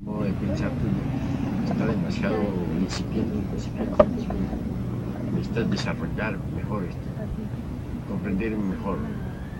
[0.00, 0.70] modo de pensar
[1.68, 2.36] está demasiado
[2.80, 4.04] incipiente, incipiente.
[5.34, 7.08] Necesitas desarrollar mejor esto,
[8.08, 8.98] comprender mejor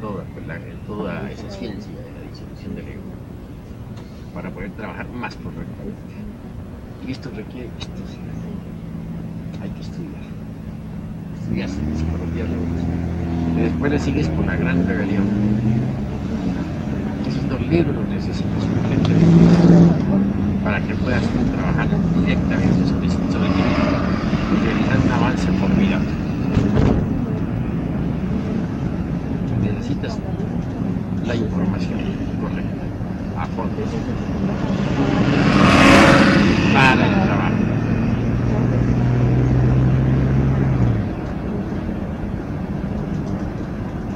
[0.00, 0.46] toda, pues,
[0.86, 3.02] toda esa ciencia de la disolución del ego
[4.32, 6.14] para poder trabajar más correctamente.
[7.04, 7.88] Y esto requiere sí,
[9.60, 10.22] hay que estudiar.
[11.40, 13.58] Estudias psicología revolucionaria.
[13.58, 15.26] Y después le sigues con la gran rebelión.
[17.26, 19.97] Esos dos libros necesitas urgentemente
[20.68, 21.22] para que puedas
[21.56, 21.88] trabajar
[22.20, 23.88] directamente sobre, sobre ti mismo
[24.52, 26.08] y realizar un avance formidable.
[29.62, 30.18] Necesitas
[31.26, 32.00] la información
[32.42, 32.84] correcta,
[33.38, 33.82] a fondo,
[36.74, 37.54] para el trabajo.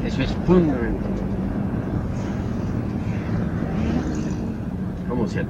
[0.04, 1.12] Eso es fundamental.
[5.08, 5.40] ¿Cómo se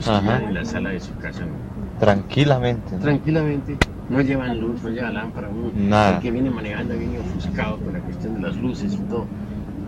[0.00, 1.40] llevan en la sala de su casa?
[1.44, 1.98] no?
[2.00, 2.96] Tranquilamente.
[2.98, 3.76] Tranquilamente,
[4.10, 5.48] no llevan luz, no lleva lámpara.
[5.48, 6.16] uno, Nada.
[6.16, 9.26] El que viene manejando viene ofuscado con la cuestión de las luces y todo.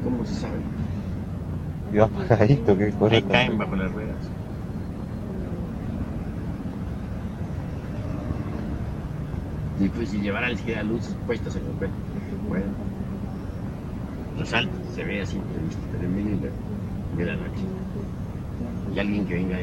[0.04, 0.54] ¿Cómo se sabe?
[1.92, 3.20] Iba apagadito, qué Ahí cosa.
[3.20, 4.16] tan- caen bajo las ruedas.
[9.80, 10.56] Y pues si llevara el
[10.88, 11.72] luces puestas en el
[12.48, 12.64] bueno,
[14.38, 15.38] resalta, se ve así,
[15.92, 17.62] pero en medio de la- de la noche.
[18.94, 19.56] Y alguien que venga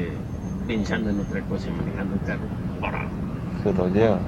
[0.68, 2.48] pensando en otra cosa, manejando el carro,
[2.80, 3.08] ¡para!
[3.64, 4.20] Se lo lleva.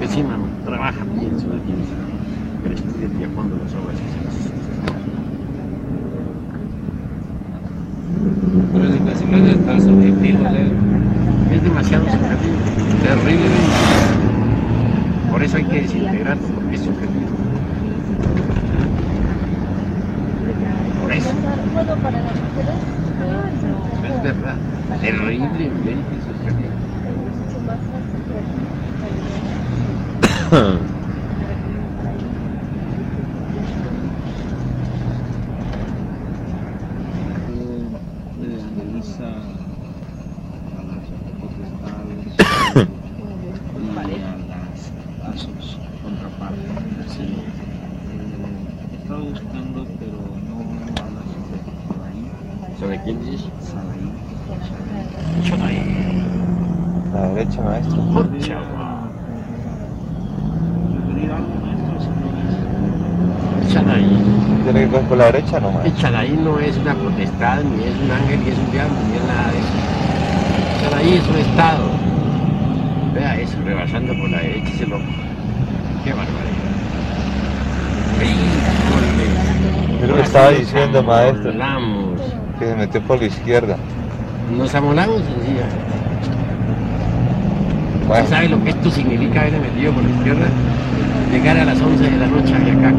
[0.00, 1.96] Encima trabaja bien sobre ti mismo,
[2.62, 4.58] pero estudia bien a fondo las obras que se necesitan.
[8.72, 10.72] Pero es casi más es tan subjetivo, Leo.
[11.52, 12.56] Es demasiado subjetivo,
[13.02, 14.08] terriblemente.
[15.30, 17.28] Por eso hay que desintegrarlo, porque es subjetivo.
[21.18, 21.30] Eso,
[24.14, 24.54] es verdad,
[25.00, 26.72] terriblemente subjetivo.
[37.28, 39.28] Eh, analiza
[40.78, 41.04] a las
[41.40, 42.26] potestades
[43.76, 44.80] y a, las,
[45.26, 47.06] a sus contrapartes.
[47.08, 47.22] Sí.
[47.22, 47.36] Eh,
[49.02, 50.56] estaba buscando, pero no
[51.02, 52.22] habla sobre Sadaí.
[52.78, 53.48] ¿Sobre quién dices?
[53.60, 54.06] Sadaí.
[55.44, 55.78] Chonay.
[57.12, 57.96] La derecha, maestro.
[58.02, 58.58] Pucha,
[60.94, 61.94] ¿Referir algo, maestro?
[62.00, 62.14] Si no
[63.66, 64.06] es- Chonay.
[64.64, 66.02] ¿Tiene que coger por la derecha no, El maestro?
[66.02, 69.24] Chadaí no es una potestad, ni es un ángel, ni es un diablo, ni es
[69.24, 69.68] nada de eso.
[70.82, 71.84] Chadaí es un estado.
[73.14, 75.04] Vea eso, rebasando por la derecha ese loco.
[76.04, 76.68] Qué barbaridad.
[78.20, 79.08] Híjole.
[80.00, 80.16] Yo lo
[80.98, 81.52] diciendo, maestro.
[81.52, 82.20] Nos
[82.58, 83.76] Que se metió por la izquierda.
[84.56, 85.66] Nos amolamos sencilla.
[88.06, 90.46] Bueno, ¿Sabe lo que esto significa haberse metido por la izquierda?
[91.30, 92.92] Llegar a las 11 de la noche a acá.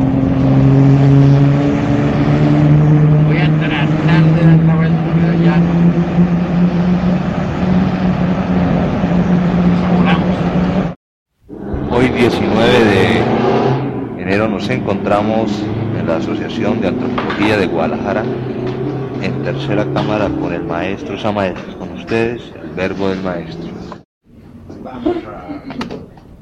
[3.27, 5.73] Voy a tratar de dar la vuelta, pero ya no.
[9.67, 10.35] Nos amolamos.
[11.91, 15.78] Hoy 19 de enero nos encontramos en
[16.09, 18.23] la Asociación de Antropología de Guadalajara
[19.21, 21.53] en tercera cámara con el maestro Samael.
[21.77, 23.69] Con ustedes, el verbo del maestro.
[24.81, 25.61] Vamos a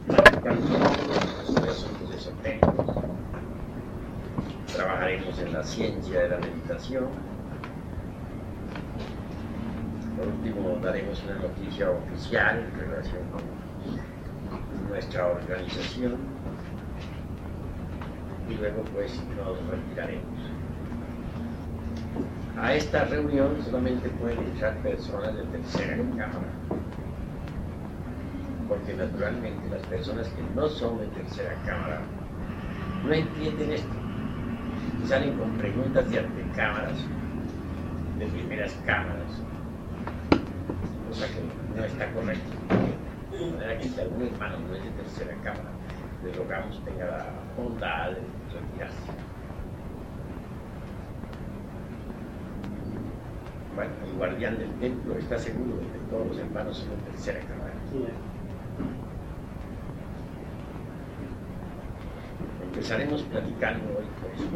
[0.08, 2.96] practicar los asuntos esotéricos.
[4.74, 7.08] Trabajaremos en la ciencia de la meditación.
[10.18, 13.42] Por último, daremos una noticia oficial en relación con
[14.90, 16.16] nuestra organización.
[18.50, 20.40] Y luego, pues, nos retiraremos.
[22.60, 26.50] A esta reunión solamente pueden entrar personas de tercera cámara
[28.68, 32.02] porque naturalmente las personas que no son de tercera cámara
[33.06, 33.96] no entienden esto
[35.04, 36.98] y salen con preguntas de antecámaras,
[38.18, 39.32] de primeras cámaras,
[41.08, 42.56] cosa que no está correcta.
[43.32, 45.72] De manera que algún hermano no es de tercera cámara,
[46.36, 47.26] rogamos tenga la
[47.56, 48.22] bondad de
[48.54, 49.12] retirarse.
[53.76, 57.40] Bueno, el guardián del templo está seguro de que todos los hermanos son de tercera
[57.42, 57.74] cámara.
[62.64, 64.48] Empezaremos platicando hoy por eso.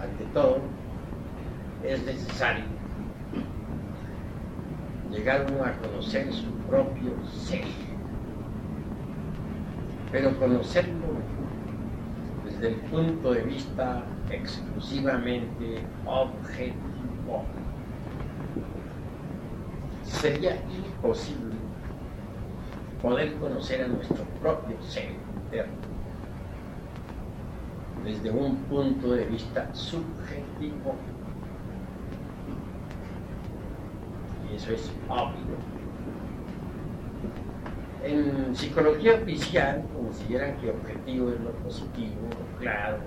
[0.00, 0.60] Ante todo,
[1.84, 2.78] es necesario
[5.10, 5.72] llegar uno a
[6.08, 7.64] conocer su propio ser.
[10.10, 11.06] pero conocerlo
[12.46, 17.44] desde el punto de vista exclusivamente objetivo.
[20.02, 21.56] Sería imposible
[23.02, 25.10] poder conocer a nuestro propio ser
[25.44, 25.76] interno
[28.02, 30.94] desde un punto de vista subjetivo.
[34.50, 35.77] Y eso es obvio.
[38.04, 42.98] En psicología oficial consideran que objetivo es lo positivo, lo claro,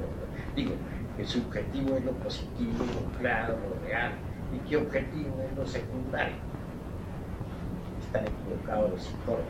[0.56, 0.74] digo,
[1.16, 4.12] que subjetivo es lo positivo, lo claro, lo real,
[4.54, 6.36] y que objetivo es lo secundario.
[8.02, 9.46] Están equivocados los psicólogos.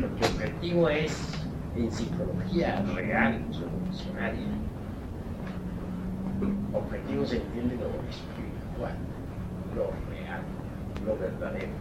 [0.00, 1.44] Lo que objetivo es
[1.76, 4.48] en psicología real, revolucionaria,
[6.72, 8.96] objetivo se entiende lo espiritual,
[9.76, 10.42] lo real,
[11.06, 11.72] lo verdadero,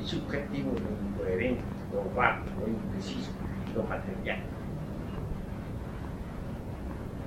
[0.00, 3.30] y subjetivo lo incoherente, lo vago, lo impreciso,
[3.74, 4.38] lo material.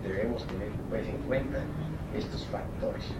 [0.04, 1.60] Debemos tener pues, en cuenta
[2.16, 3.14] estos factores.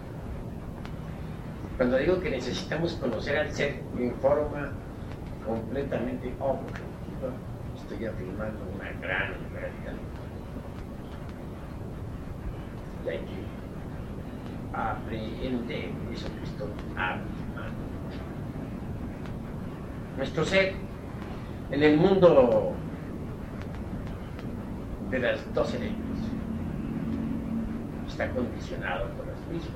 [1.76, 4.72] Cuando digo que necesitamos conocer al ser en forma
[5.44, 7.32] completamente objetiva,
[7.76, 9.94] estoy afirmando una gran realidad.
[13.04, 13.44] Y hay que
[14.72, 17.84] aprender eso que estoy afirmando.
[20.16, 20.74] Nuestro ser
[21.74, 22.72] en el mundo
[25.10, 25.96] de las doce leyes
[28.06, 29.74] está condicionado por las mismas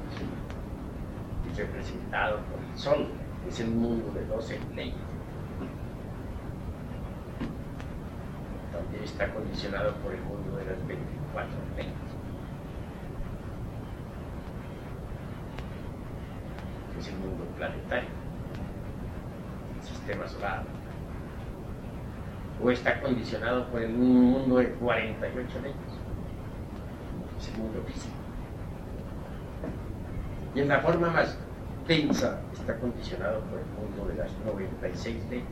[1.45, 3.09] y representado por el sol.
[3.49, 4.95] Es el mundo de doce leyes.
[8.73, 11.93] También está condicionado por el mundo de las 24 leyes.
[16.97, 18.11] Es el mundo planetario,
[19.77, 20.78] el sistema solar.
[22.63, 25.77] O está condicionado por el mundo de 48 leyes.
[27.39, 28.15] Es el mundo físico.
[30.55, 31.39] Y en la forma más
[31.87, 35.45] densa está condicionado por el mundo de las 96 leyes.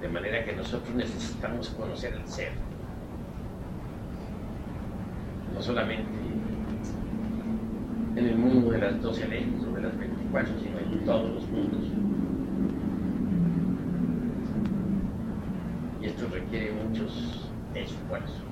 [0.00, 2.52] De manera que nosotros necesitamos conocer el ser.
[5.54, 6.22] No solamente
[8.16, 11.48] en el mundo de las 12 leyes o de las 24, sino en todos los
[11.48, 11.80] mundos.
[16.00, 18.42] Y requiere muchos esfuerzos.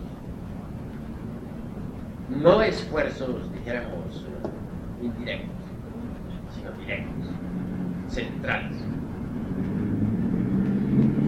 [2.28, 4.24] No esfuerzos, dijéramos,
[5.02, 5.56] indirectos,
[6.54, 7.28] sino directos,
[8.08, 8.76] centrales.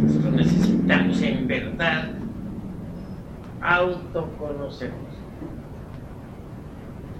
[0.02, 2.10] Nosotros necesitamos en verdad
[3.60, 5.14] autoconocernos.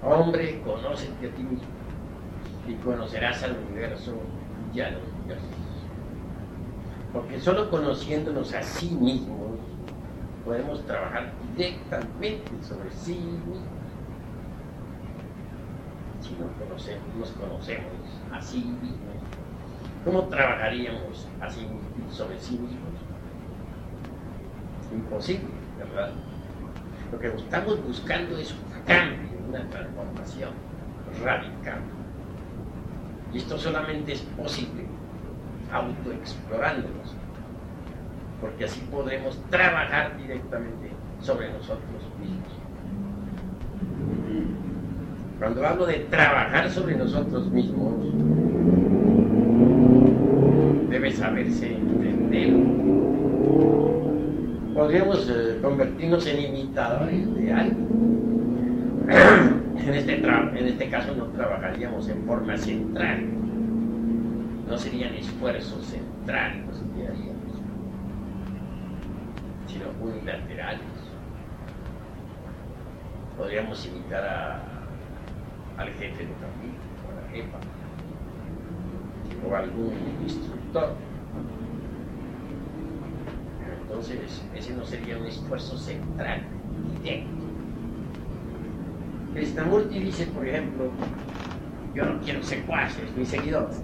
[0.01, 1.67] Hombre, conócete a ti mismo
[2.67, 4.15] y conocerás al universo
[4.73, 5.62] y a los dioses.
[7.13, 9.59] Porque solo conociéndonos a sí mismos
[10.43, 13.59] podemos trabajar directamente sobre sí mismos.
[16.21, 17.91] Si no conocemos, nos conocemos
[18.31, 19.15] a sí mismos,
[20.03, 21.67] ¿cómo trabajaríamos así
[22.09, 22.93] sobre sí mismos?
[24.91, 26.11] Imposible, ¿verdad?
[27.11, 30.49] Lo que estamos buscando es un cambio, una transformación
[31.23, 31.79] radical.
[33.31, 34.92] Y esto solamente es posible
[35.73, 37.15] autoexplorándonos,
[38.39, 42.63] porque así podremos trabajar directamente sobre nosotros mismos.
[45.39, 47.95] Cuando hablo de trabajar sobre nosotros mismos,
[50.89, 52.53] debe saberse entender.
[54.73, 57.87] Podríamos eh, convertirnos en imitadores de algo.
[59.09, 63.25] en, este en este caso no trabajaríamos en forma central,
[64.67, 67.61] no serían esfuerzos centrales los que haríamos,
[69.67, 70.81] sino unilaterales.
[73.37, 74.61] Podríamos imitar a,
[75.77, 77.57] al jefe de familia, o a la jefa,
[79.47, 80.95] o a algún instructor.
[83.81, 86.41] Entonces, ese no sería un esfuerzo central,
[87.01, 87.43] directo.
[89.33, 90.91] Krishnamurti dice, por ejemplo,
[91.93, 93.81] yo no quiero secuaces ni seguidores,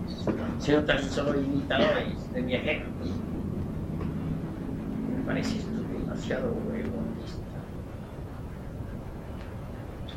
[0.57, 3.05] sino tan solo imitadores de mi ejemplo.
[5.17, 7.45] Me parece esto demasiado egoísta.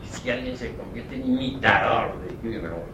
[0.04, 2.92] Si alguien se convierte en imitador de Krishnamurti,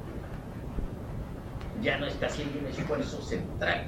[1.80, 3.86] ya no está haciendo un esfuerzo central.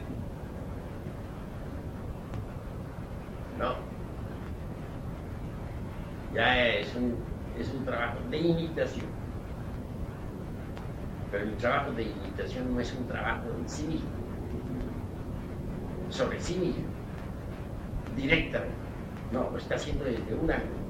[3.59, 3.75] No.
[6.35, 7.17] Ya es un,
[7.59, 9.20] es un trabajo de imitación.
[11.31, 14.09] Pero el trabajo de imitación no es un trabajo en sí mismo.
[16.09, 16.85] sobre sí mismo,
[18.17, 18.75] directamente.
[19.33, 20.81] No, lo está haciendo desde un ángulo.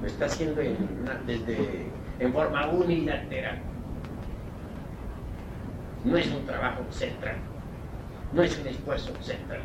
[0.00, 0.76] Lo está haciendo en,
[1.26, 3.58] desde, en forma unilateral.
[6.04, 7.34] No es un trabajo central,
[8.32, 9.62] no es un esfuerzo central.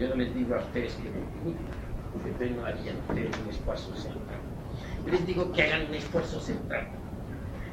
[0.00, 1.66] Yo no les digo a ustedes que me imiten,
[2.12, 4.40] porque no harían ustedes un esfuerzo central.
[5.04, 6.88] Yo les digo que hagan un esfuerzo central,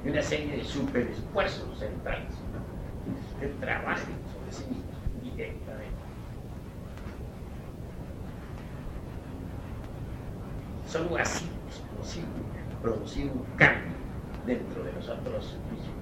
[0.05, 2.33] una serie de super esfuerzos centrales,
[3.39, 5.97] que trabajen sobre sí mismos directamente.
[10.87, 12.27] Solo así es posible
[12.81, 13.91] producir un cambio
[14.45, 15.97] dentro de nosotros mismos.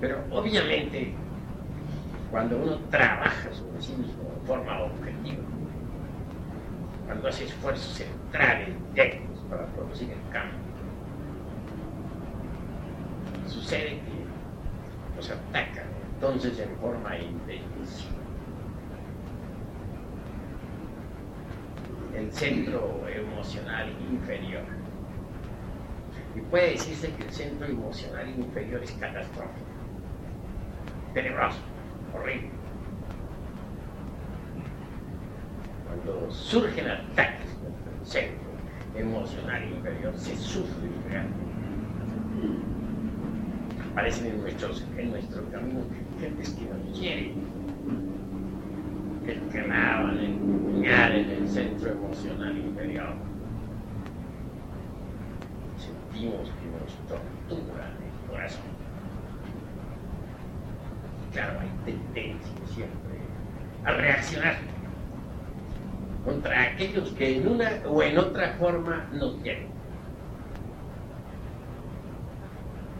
[0.00, 1.14] Pero obviamente,
[2.32, 5.42] cuando uno trabaja sobre sí mismo de forma objetiva,
[7.04, 10.58] cuando hace esfuerzos centrales, directos para producir el cambio,
[13.46, 15.84] sucede que nos atacan
[16.14, 18.12] entonces en forma intensiva.
[22.16, 24.62] El centro emocional inferior.
[26.34, 29.66] Y puede decirse que el centro emocional inferior es catastrófico,
[31.12, 31.58] tenebroso,
[35.86, 38.50] Cuando surgen ataques contra el centro
[38.94, 41.52] emocional inferior, se sufre realmente
[43.92, 45.80] aparecen en, nuestros, en nuestro camino
[46.18, 47.34] gentes que nos quieren,
[49.24, 53.14] que clavan el puñal en el centro emocional inferior.
[55.76, 58.81] Sentimos que nos torturan el corazón.
[61.32, 63.18] Claro, hay tendencia siempre
[63.84, 64.56] a reaccionar
[66.24, 69.72] contra aquellos que en una o en otra forma nos quieren.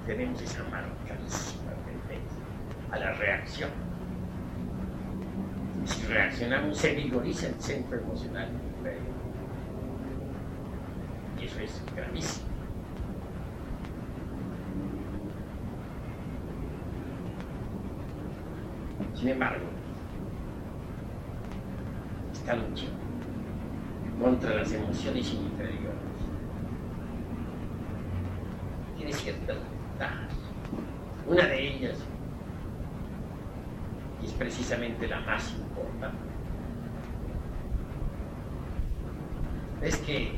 [0.07, 2.45] tenemos esa marcadísima tendencia
[2.91, 3.71] a la reacción.
[5.85, 8.49] Si reaccionamos, se vigoriza el centro emocional.
[11.41, 12.52] Y eso es gravísimo.
[19.23, 19.67] Sin embargo,
[22.33, 22.87] esta lucha
[24.21, 25.97] contra las emociones inferiores
[28.97, 30.33] tiene ciertas ventajas.
[31.25, 31.99] Una de ellas,
[34.21, 36.19] y es precisamente la más importante,
[39.83, 40.33] es que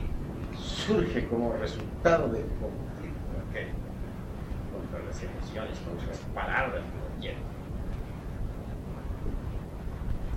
[0.58, 3.68] surge como resultado del conflicto aquel
[4.74, 7.54] contra las emociones, contra las palabras que nos hieren.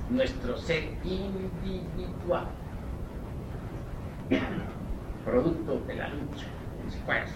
[0.09, 2.47] Nuestro ser individual,
[5.25, 6.45] producto de la lucha,
[6.77, 7.35] del esfuerzo,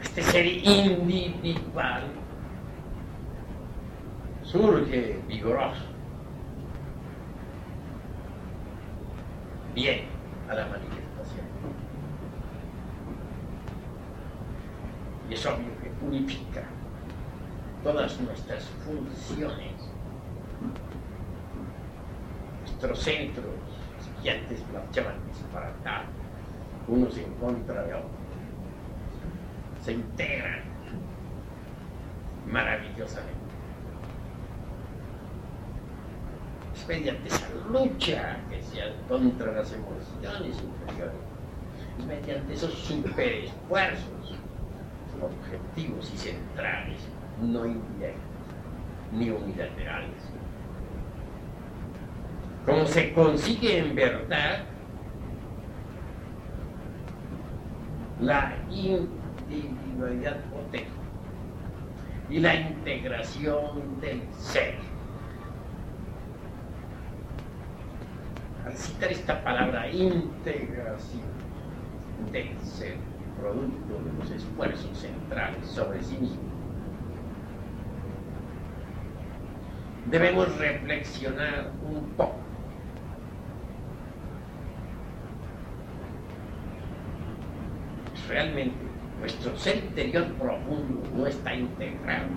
[0.00, 2.04] este ser individual
[4.42, 5.84] surge vigoroso,
[9.74, 10.06] bien
[10.48, 11.46] a la manifestación.
[15.28, 16.62] Y es obvio que purifica
[17.84, 19.67] todas nuestras funciones,
[22.80, 23.44] nuestros centros,
[24.22, 26.10] que antes marchaban disparatados,
[26.86, 28.10] unos en contra de otros
[29.84, 30.60] se integran
[32.46, 33.32] maravillosamente.
[36.74, 41.16] Es mediante esa lucha que se contra las emociones inferiores,
[41.98, 44.38] es mediante esos superesfuerzos
[45.20, 47.00] objetivos y centrales,
[47.42, 48.22] no indirectos
[49.10, 50.37] ni unilaterales.
[52.68, 54.58] Como se consigue en verdad
[58.20, 60.36] la individualidad
[62.28, 64.74] y la integración del ser.
[68.66, 71.22] Al citar esta palabra integración
[72.30, 72.96] del ser,
[73.40, 76.42] producto de los esfuerzos centrales sobre sí mismo,
[80.10, 82.47] debemos reflexionar un poco
[88.28, 88.76] realmente
[89.20, 92.28] nuestro ser interior profundo no está integrado.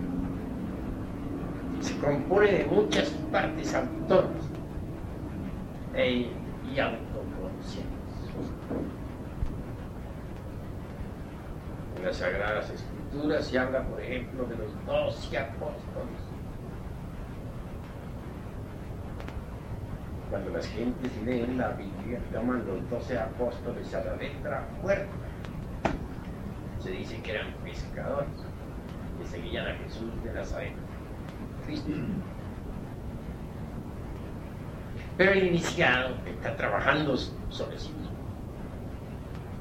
[1.79, 4.43] Se compone de muchas partes autónomas
[5.93, 6.29] e,
[6.73, 7.91] y autoconscientes.
[11.97, 16.21] En las Sagradas Escrituras se habla, por ejemplo, de los doce apóstoles.
[20.29, 25.09] Cuando las gentes leen la Biblia, llaman los doce apóstoles a la letra fuerte
[26.81, 28.29] se dice que eran pescadores,
[29.19, 30.73] que seguían a Jesús de Nazaret.
[35.17, 38.15] Pero el iniciado está trabajando sobre sí mismo,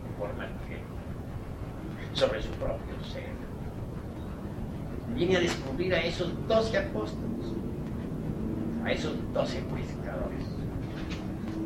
[0.04, 0.78] de forma que
[2.18, 3.28] sobre su propio ser.
[5.14, 7.52] Viene a descubrir a esos doce apóstoles,
[8.84, 10.46] a esos doce pescadores.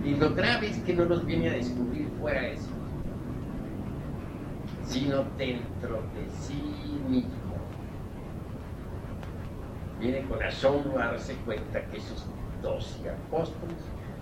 [0.04, 2.73] Y lo grave es que no los viene a descubrir fuera de sí,
[4.94, 6.62] sino dentro de sí
[7.08, 7.56] mismo.
[9.98, 12.24] Viene con asombro a darse cuenta que esos
[12.62, 13.76] doce apóstoles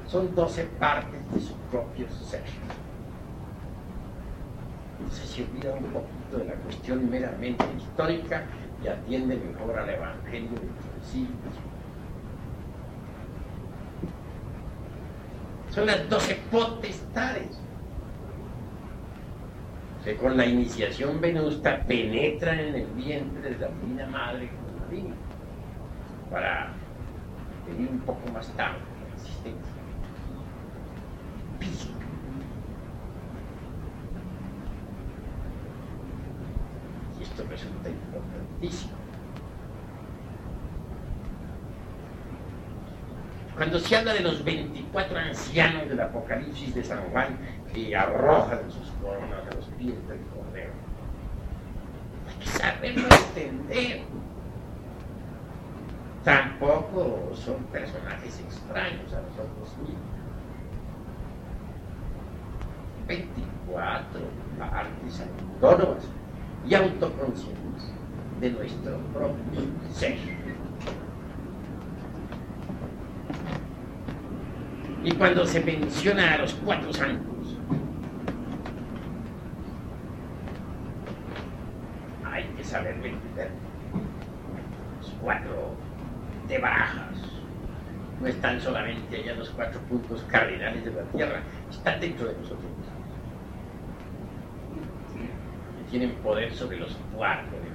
[0.09, 2.41] son doce partes de su propio ser.
[4.99, 8.45] Entonces se olvida un poquito de la cuestión meramente histórica
[8.83, 10.69] y atiende mejor al Evangelio de
[11.05, 11.29] sí
[15.71, 17.59] Son las doce potestades
[20.05, 25.15] que con la iniciación venusta penetran en el vientre de la divina madre María
[26.31, 26.73] para
[27.67, 29.83] venir un poco más tarde la existencia
[31.61, 31.95] física.
[37.19, 39.03] Y esto resulta importantísimo.
[43.55, 47.39] Cuando se habla de los 24 ancianos del Apocalipsis de San Juan
[47.73, 50.73] que arrojan sus coronas a los pies del Cordero,
[52.29, 54.01] hay que saberlo entender.
[56.25, 60.23] Tampoco son personajes extraños a nosotros mismos.
[63.09, 64.21] 24
[64.59, 65.23] partes
[65.61, 66.05] autónomas
[66.67, 67.93] y autoconscientes
[68.41, 69.61] de nuestro propio
[69.93, 70.17] ser.
[75.05, 77.57] Y cuando se menciona a los cuatro santos,
[82.25, 83.51] hay que saber entender.
[84.99, 85.75] Los cuatro
[86.49, 87.19] de barajas
[88.21, 92.67] no están solamente allá los cuatro puntos cardinales de la Tierra, están dentro de nosotros.
[95.91, 97.69] Tienen poder sobre los cuatro demás.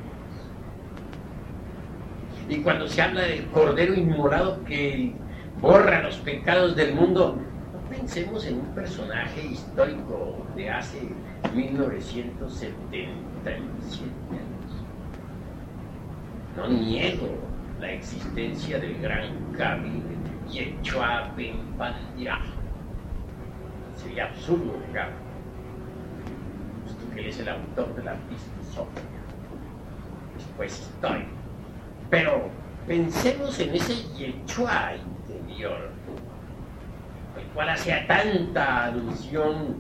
[2.50, 5.14] Y cuando se habla del cordero inmolado que
[5.62, 7.38] borra los pecados del mundo.
[7.74, 11.10] No pensemos en un personaje histórico de hace
[11.54, 14.02] 1977 años.
[16.58, 17.30] No niego
[17.80, 19.30] la existencia del gran
[20.50, 22.42] Yechua Ben Bandirá.
[23.96, 25.12] Sería absurdo negar,
[26.84, 28.16] puesto que él es el autor de la
[28.74, 29.04] Sofía.
[30.36, 31.26] Después estoy.
[32.10, 32.50] Pero
[32.88, 35.02] pensemos en ese Yechua el
[37.54, 39.76] cual hacía tanta alusión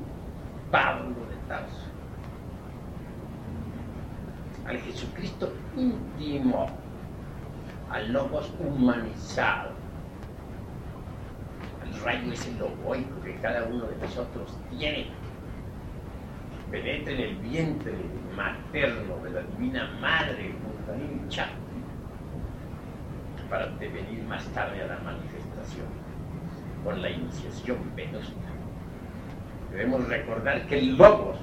[0.69, 1.86] Pablo de Tarso,
[4.67, 6.67] al Jesucristo íntimo,
[7.89, 9.71] al Logos humanizado,
[11.81, 15.07] al rayo ese logoico que cada uno de nosotros tiene,
[16.69, 17.93] penetra en el vientre
[18.35, 20.53] materno de la Divina Madre,
[20.95, 21.47] hincha
[23.49, 25.85] para devenir más tarde a la manifestación
[26.83, 28.33] con la iniciación venosa.
[29.71, 31.37] Debemos recordar que el logos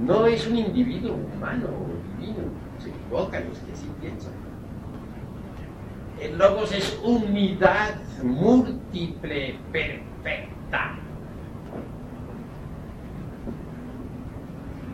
[0.00, 2.44] no es un individuo humano o divino,
[2.78, 4.32] se equivocan los que así piensan.
[6.20, 10.98] El logos es unidad múltiple, perfecta.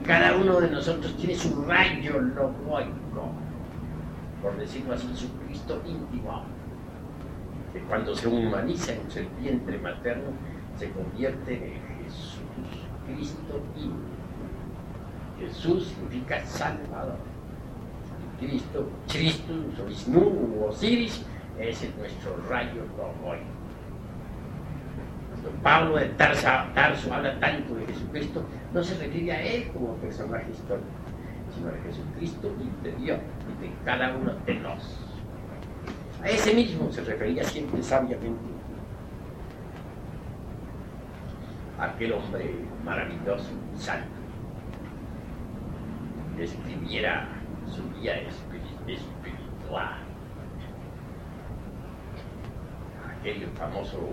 [0.04, 3.02] Cada uno de nosotros tiene su rayo logoico
[4.42, 6.42] por decirlo así, su Cristo íntimo,
[7.72, 10.30] que cuando se humaniza en el vientre materno,
[10.76, 12.38] se convierte en Jesús,
[13.06, 14.11] Cristo íntimo.
[15.42, 17.16] Jesús significa Salvador.
[18.38, 19.52] Cristo, Cristo,
[19.86, 21.24] Vishnu Osiris,
[21.58, 22.82] es nuestro rayo
[23.24, 23.38] hoy.
[25.30, 29.94] Cuando Pablo de Tarso, Tarso habla tanto de Jesucristo, no se refiere a él como
[29.96, 30.86] personaje histórico
[31.54, 34.98] sino de Jesucristo interior y de cada uno de nos.
[36.22, 38.30] A ese mismo se refería siempre sabiamente
[41.78, 44.21] aquel hombre maravilloso y santo
[46.36, 47.28] que escribiera
[47.66, 49.98] su guía espiritual.
[53.18, 54.10] Aquel famoso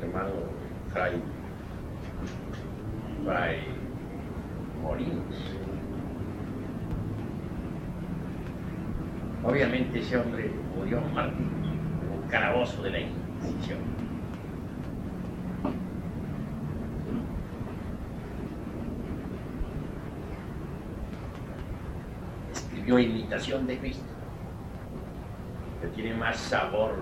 [0.00, 0.30] hermano
[0.92, 1.20] Fray,
[3.24, 3.58] Fray
[4.82, 5.58] Morinos
[9.44, 13.78] Obviamente ese hombre murió mártir en un calabozo de la Inquisición.
[22.90, 24.04] O imitación de Cristo,
[25.80, 26.94] que tiene más sabor,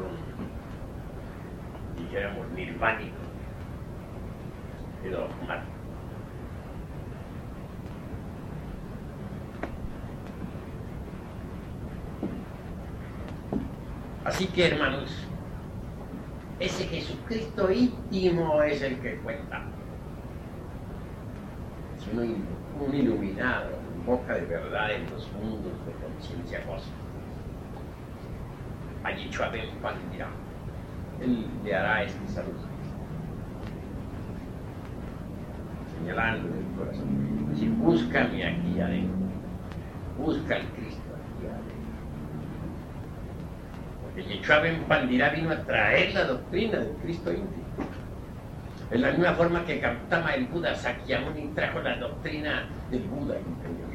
[1.96, 3.16] dijéramos, nirvánico
[5.03, 5.72] que dogmático.
[14.25, 15.25] Así que hermanos,
[16.59, 19.62] ese Jesucristo íntimo es el que cuenta.
[21.96, 26.96] Es un iluminado, boca de verdad en los mundos de conciencia cósmica.
[29.02, 29.68] Allí Chuabel
[30.12, 30.28] dirá,
[31.20, 32.54] él le hará este saludo.
[35.98, 37.26] Señalando en el corazón.
[37.56, 39.16] Si búscame aquí adentro,
[40.18, 41.76] busca al Cristo aquí adentro.
[44.02, 47.64] Porque Yeshua Ben Pandirá vino a traer la doctrina del Cristo íntimo.
[48.90, 53.86] De la misma forma que Gautama el Buda Sakyamuni trajo la doctrina del Buda interior.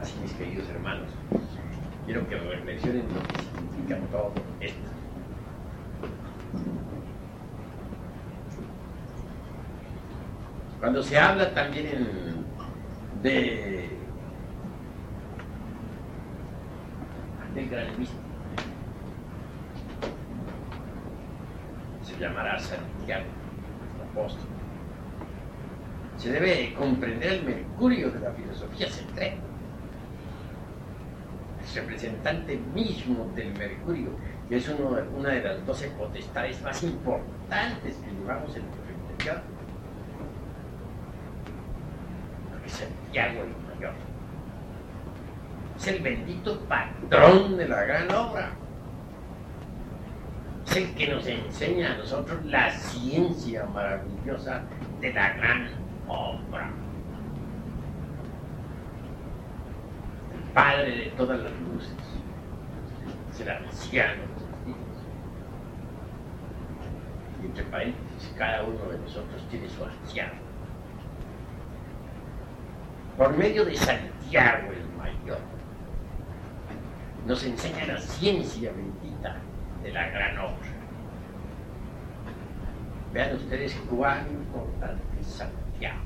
[0.00, 1.10] Así mis queridos hermanos,
[2.06, 4.90] quiero que reflexionen lo que significa todo esto.
[10.78, 12.46] Cuando se habla también
[13.22, 13.90] de
[17.54, 18.22] del gran místico,
[22.02, 23.26] se llamará Santiago,
[24.10, 24.48] apóstol.
[26.16, 29.49] Se debe comprender el mercurio de la filosofía central
[31.74, 34.10] representante mismo del Mercurio,
[34.48, 39.42] que es una de las doce potestades más importantes que llevamos en nuestro interior.
[42.50, 44.10] Porque Santiago el Mayor
[45.80, 48.50] es el bendito patrón de la gran obra.
[50.66, 54.62] Es el que nos enseña a nosotros la ciencia maravillosa
[55.00, 55.70] de la gran
[56.06, 56.70] obra.
[60.52, 61.96] Padre de todas las luces,
[63.32, 64.22] es el anciano.
[67.42, 70.34] Y entre paréntesis, cada uno de nosotros tiene su anciano.
[73.16, 75.38] Por medio de Santiago el Mayor,
[77.26, 79.36] nos enseña la ciencia bendita
[79.82, 80.68] de la gran obra.
[83.12, 86.00] Vean ustedes cuán importante es Santiago.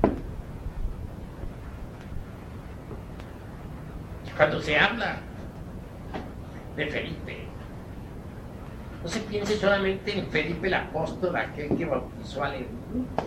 [4.35, 5.19] Cuando se habla
[6.75, 7.45] de Felipe,
[9.05, 13.23] no se piense solamente en Felipe el apóstol, aquel que bautizó al erudito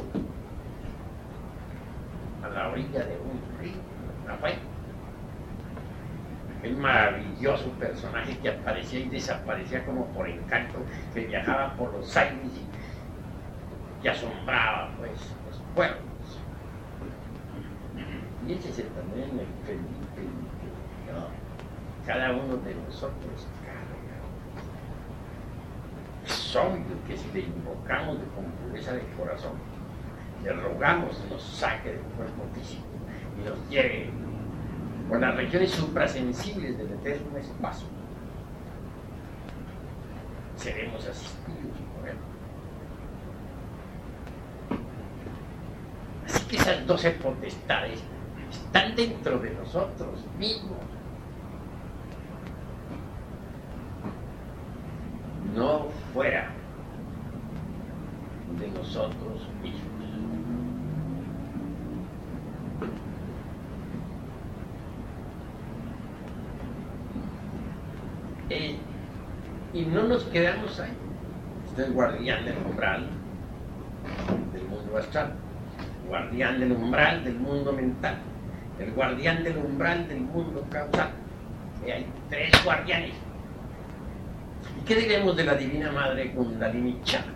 [2.43, 3.81] a la orilla de un río,
[4.27, 4.59] Rafael.
[6.65, 10.81] El maravilloso personaje que aparecía y desaparecía como por encanto,
[11.15, 15.13] que viajaba por los aires y, y asombraba pues
[15.49, 15.99] los pueblos.
[18.49, 20.48] Y ese es también el Felipe, ¿no?
[22.09, 24.17] Cada uno de nosotros carga.
[26.27, 29.53] Es obvio que si le invocamos con pureza de corazón,
[30.43, 32.87] le rogamos nos saque del cuerpo físico
[33.39, 34.09] y nos lleve
[35.07, 37.87] por las regiones suprasensibles del eterno espacio.
[40.57, 42.17] Seremos asistidos por él.
[46.27, 48.01] Así que esas doce potestades
[48.51, 50.79] están dentro de nosotros mismos.
[55.55, 56.51] No fuera
[58.59, 59.89] de nosotros mismos.
[68.51, 68.77] Eh,
[70.33, 70.93] y no nos quedamos ahí.
[71.69, 73.07] Usted es guardián del umbral
[74.53, 75.33] del mundo astral,
[76.07, 78.17] guardián del umbral del mundo mental,
[78.79, 81.11] el guardián del umbral del mundo causal.
[81.85, 83.13] Hay tres guardianes.
[84.81, 87.33] ¿Y qué diremos de la Divina Madre Kundalini Chakra?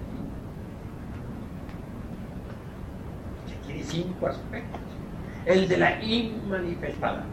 [3.47, 4.81] Que tiene cinco aspectos.
[5.47, 7.25] El de la inmanifestada,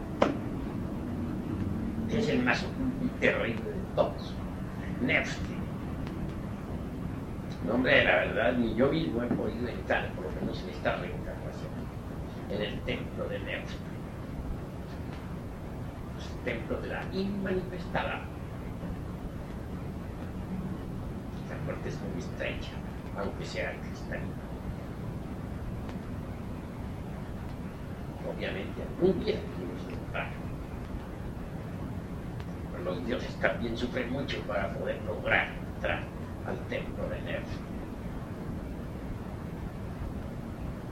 [2.08, 2.64] que es el más
[3.20, 4.34] terrible de todos.
[5.00, 5.49] Nefti.
[7.66, 10.96] Nombre de la verdad, ni yo mismo he podido entrar, por lo menos en esta
[10.96, 11.70] reencarnación,
[12.50, 13.74] en el templo de Nefti.
[16.18, 18.22] El templo de la inmanifestada.
[21.50, 22.72] La puerta es muy estrecha,
[23.18, 24.26] aunque sea cristalina.
[28.26, 30.30] Obviamente algún día tuvimos entrar.
[32.72, 37.46] Pero los dioses también sufren mucho para poder lograr entrar al templo de Nerf.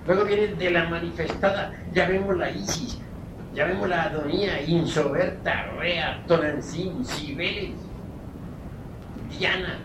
[0.06, 2.98] Luego viene de la manifestada, ya vemos la Isis,
[3.54, 7.74] ya vemos la Adonía, Insoberta, Rea, Tonancín, Cibeles,
[9.30, 9.78] Diana,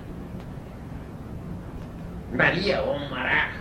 [2.33, 3.51] María o Maraj.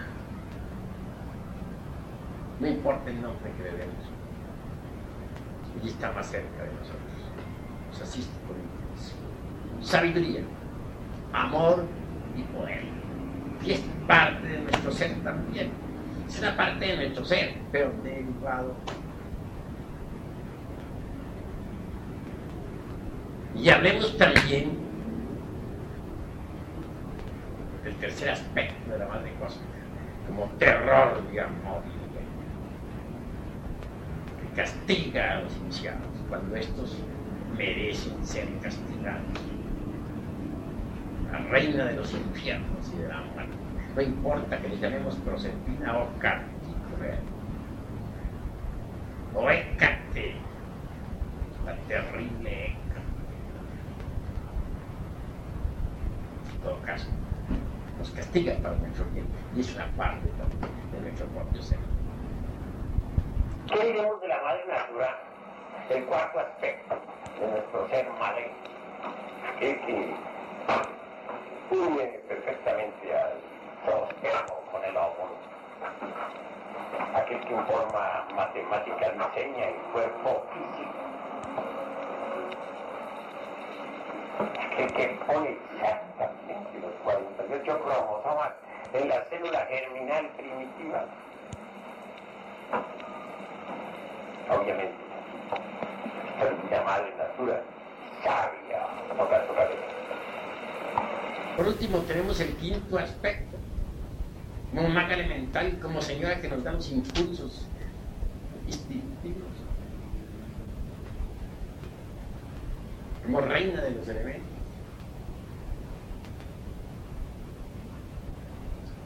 [2.61, 3.97] No importa el nombre que le demos.
[5.83, 7.01] Y está más cerca de nosotros.
[7.91, 9.85] Nos asiste con.
[9.85, 10.43] Sabiduría,
[11.33, 11.85] amor
[12.37, 12.85] y poder.
[13.65, 15.71] Y es parte de nuestro ser también.
[16.29, 18.75] Es una parte de nuestro ser, pero derivado.
[23.55, 24.79] Y hablemos también
[27.85, 29.69] del tercer aspecto de la madre cósmica,
[30.27, 31.85] como terror digamos,
[34.41, 36.99] que castiga a los iniciados cuando estos
[37.57, 39.52] merecen ser castigados.
[41.33, 43.57] La reina de los infiernos y de la muerte.
[43.97, 47.19] No importa que le llamemos Proserpina o Cartícora
[49.35, 50.35] o Hécate,
[51.65, 53.03] la terrible Hécate.
[56.53, 57.09] En todo caso,
[57.99, 61.79] nos castiga para nuestro bien y es una parte también de nuestro propio ser.
[63.69, 65.17] ¿Qué diremos de la madre natural?
[65.89, 66.95] El cuarto aspecto
[67.41, 68.51] de nuestro ser madre,
[69.59, 70.15] que
[71.73, 73.33] une perfectamente al
[73.87, 75.37] sosteno con el óvulo,
[77.15, 80.93] aquel que en forma matemática el cuerpo físico,
[84.71, 88.53] aquel que pone exactamente los 48 cromosomas
[88.93, 91.07] en la célula germinal primitiva.
[94.51, 94.95] Obviamente,
[96.65, 97.63] esta madre natura
[98.23, 98.87] sabia
[99.47, 99.92] su cabeza.
[101.57, 103.59] Por último, tenemos el quinto aspecto,
[104.71, 107.67] como maga elemental, como señora que nos da los impulsos
[108.67, 109.51] instintivos,
[113.23, 114.49] como reina de los elementos,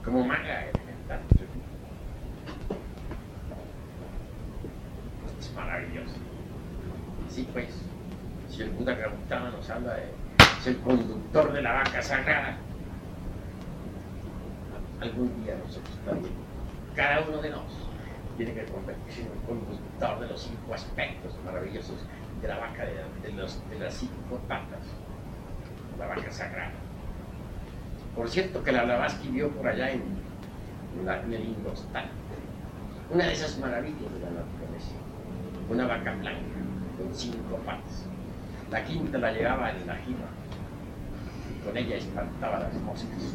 [0.05, 1.21] como maga elemental.
[5.41, 6.15] Es maravilloso.
[7.29, 7.69] Sí, pues,
[8.49, 10.26] si el Buda Gautama nos habla de
[10.67, 12.57] el conductor de la vaca sagrada.
[15.01, 16.35] Algún día nosotros también,
[16.95, 17.87] cada uno de nosotros,
[18.37, 21.97] tiene que convertirse en el conductor de los cinco aspectos maravillosos
[22.43, 24.81] de la vaca, de, las cinco patas,
[25.99, 26.73] la vaca sagrada.
[28.15, 30.03] Por cierto, que la Blavatsky vio por allá en,
[31.01, 32.07] en el Indostán,
[33.11, 34.97] una de esas maravillas de la naturaleza,
[35.71, 36.59] una vaca blanca
[36.99, 38.07] con cinco patas.
[38.71, 40.27] La quinta la llevaba en la jima
[41.67, 43.35] con ella espantaba las moscas.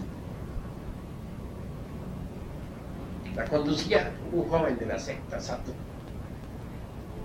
[3.36, 5.74] La conducía un joven de la secta Sato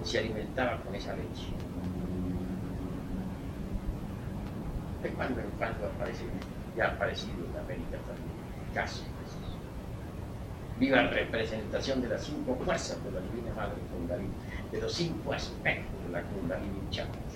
[0.02, 1.46] y se alimentaba con esa leche.
[5.02, 6.24] De cuando en cuando aparece,
[6.76, 9.04] ya ha aparecido en América también, casos
[10.78, 14.28] Viva representación de las cinco fuerzas de la Divina Madre Kundalini,
[14.70, 17.26] de los cinco aspectos de la Kundalini Chakra.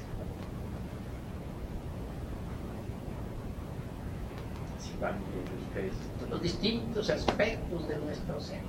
[5.00, 5.16] van
[5.70, 5.92] ustedes
[6.30, 8.60] los distintos aspectos de nuestro ser.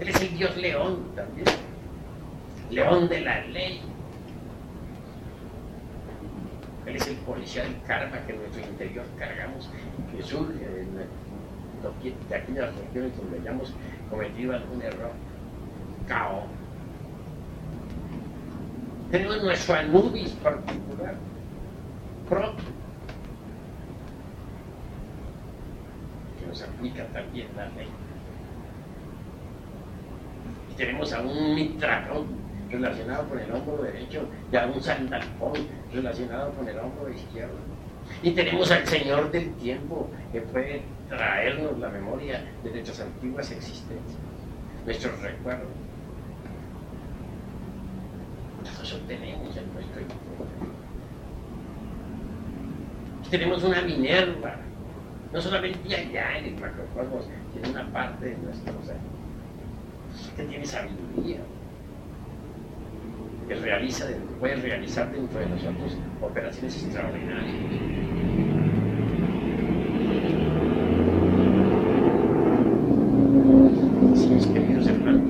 [0.00, 1.46] Él es el Dios león también,
[2.70, 3.82] león de la ley.
[6.86, 9.70] Él es el policía del karma que en nuestro interior cargamos,
[10.10, 13.72] que surge de, aquellas regiones donde hayamos
[14.10, 15.12] cometido algún error,
[16.08, 16.44] caos.
[19.10, 21.16] Tenemos nuestro Anubis particular,
[22.28, 22.81] propio
[26.60, 27.88] aplica también la ley.
[30.70, 32.26] Y tenemos a un mitracón
[32.70, 35.52] relacionado con el hombro derecho y a un sandalfón
[35.92, 37.56] relacionado con el hombro izquierdo.
[38.22, 44.18] Y tenemos al Señor del tiempo que puede traernos la memoria de nuestras antiguas existencias,
[44.84, 45.68] nuestros recuerdos.
[48.82, 50.72] Eso tenemos en nuestro interior.
[53.30, 54.56] Tenemos una Minerva
[55.32, 58.96] no solamente allá en el macrocosmos, sino una parte de nuestro ser,
[60.36, 61.38] que tiene sabiduría,
[63.48, 64.06] que realiza,
[64.38, 67.54] puede realizar dentro de nosotros operaciones extraordinarias.
[74.14, 75.22] Sí, mis queridos hermanos,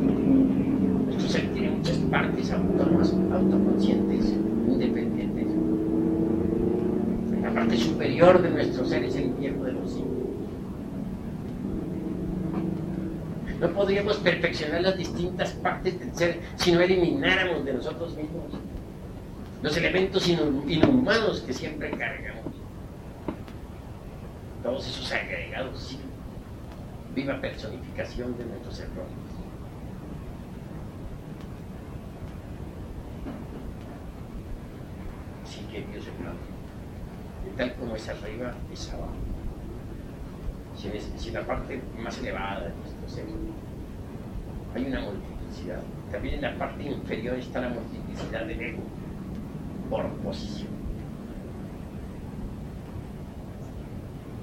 [1.05, 4.33] nuestro ser tiene muchas partes autónomas, autoconscientes,
[4.67, 5.47] independientes.
[7.41, 9.33] La parte superior de nuestro ser es el
[13.61, 18.46] No podríamos perfeccionar las distintas partes del ser si no elimináramos de nosotros mismos
[19.62, 22.53] los elementos inhumanos que siempre cargamos.
[24.64, 25.96] Todos esos agregados.
[27.14, 29.12] Viva personificación de nuestros errores.
[35.44, 36.53] Así que Dios es malo.
[37.46, 39.12] Y tal como es arriba, es abajo.
[40.77, 43.27] Si en, la parte más elevada de nuestro ser
[44.75, 48.83] hay una multiplicidad, también en la parte inferior está la multiplicidad del ego
[49.88, 50.73] por posición.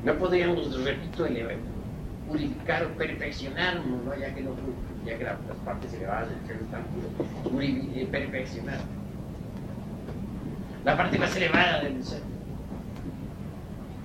[0.06, 1.28] No podríamos, repito,
[2.30, 4.15] purificar o perfeccionar, ¿no?
[4.17, 4.52] ya, que no,
[5.06, 8.80] ya que las partes elevadas del cielo están puras, perfeccionar.
[10.86, 12.22] La parte más elevada del ser,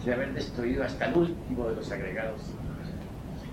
[0.05, 2.43] sin haber destruido hasta el último de los agregados.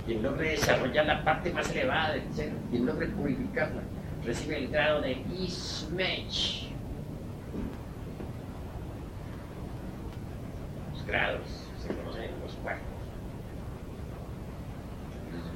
[0.05, 3.81] Quien logre desarrollar la parte más elevada del ser, quien logre purificarla,
[4.25, 6.69] recibe el grado de Ismech
[11.07, 12.85] grados, se conocen en los cuartos.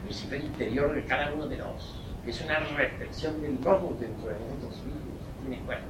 [0.01, 4.33] El Lucifer interior de cada uno de los, es una reflexión del lobo dentro de
[4.33, 5.89] nosotros mismos, tiene cuernos.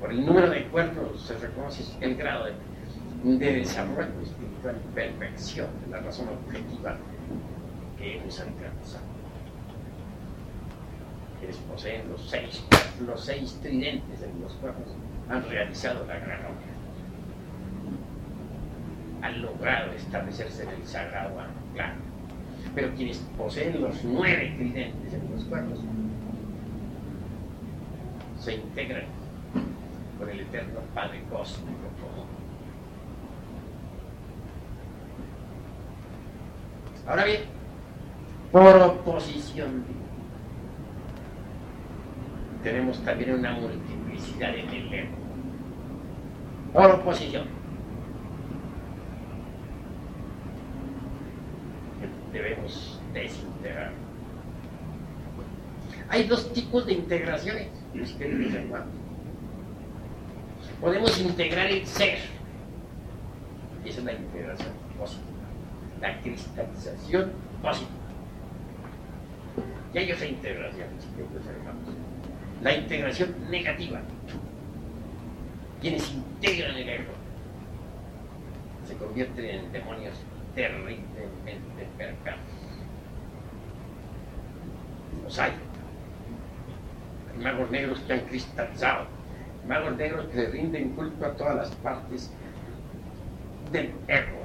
[0.00, 2.52] Por el número de cuernos se reconoce el grado de,
[3.22, 6.96] desarrollo espiritual y perfección de la razón objetiva
[7.98, 9.04] que hemos alcanzado.
[11.38, 12.62] Quienes poseen los seis,
[13.06, 14.88] los seis tridentes en los cuernos
[15.28, 16.80] han realizado la gran obra
[19.22, 21.34] han logrado establecerse en el sagrado
[21.74, 21.94] claro.
[22.74, 25.78] Pero quienes poseen los nueve tridentes en los cuernos
[28.38, 29.04] se integran
[30.18, 32.29] con el eterno Padre Cósmico común.
[37.06, 37.42] Ahora bien,
[38.52, 39.84] por oposición
[42.62, 45.16] tenemos también una multiplicidad en el ego.
[46.72, 47.60] Por oposición
[52.32, 53.92] debemos desintegrar.
[56.08, 57.68] Hay dos tipos de integraciones,
[60.80, 62.18] Podemos integrar el ser,
[63.84, 64.70] y esa es la integración.
[64.98, 65.29] Positiva,
[66.00, 67.32] la cristalización
[67.62, 67.90] positiva.
[69.92, 70.88] Y hay otra integración,
[72.62, 74.00] la integración negativa.
[75.80, 77.12] Quienes integran el ego
[78.86, 80.14] se convierten en demonios
[80.54, 82.44] terriblemente perversos.
[85.24, 85.52] Los hay.
[87.32, 89.06] Hay magos negros que han cristalizado,
[89.66, 92.30] magos negros que rinden culto a todas las partes
[93.72, 94.39] del ego,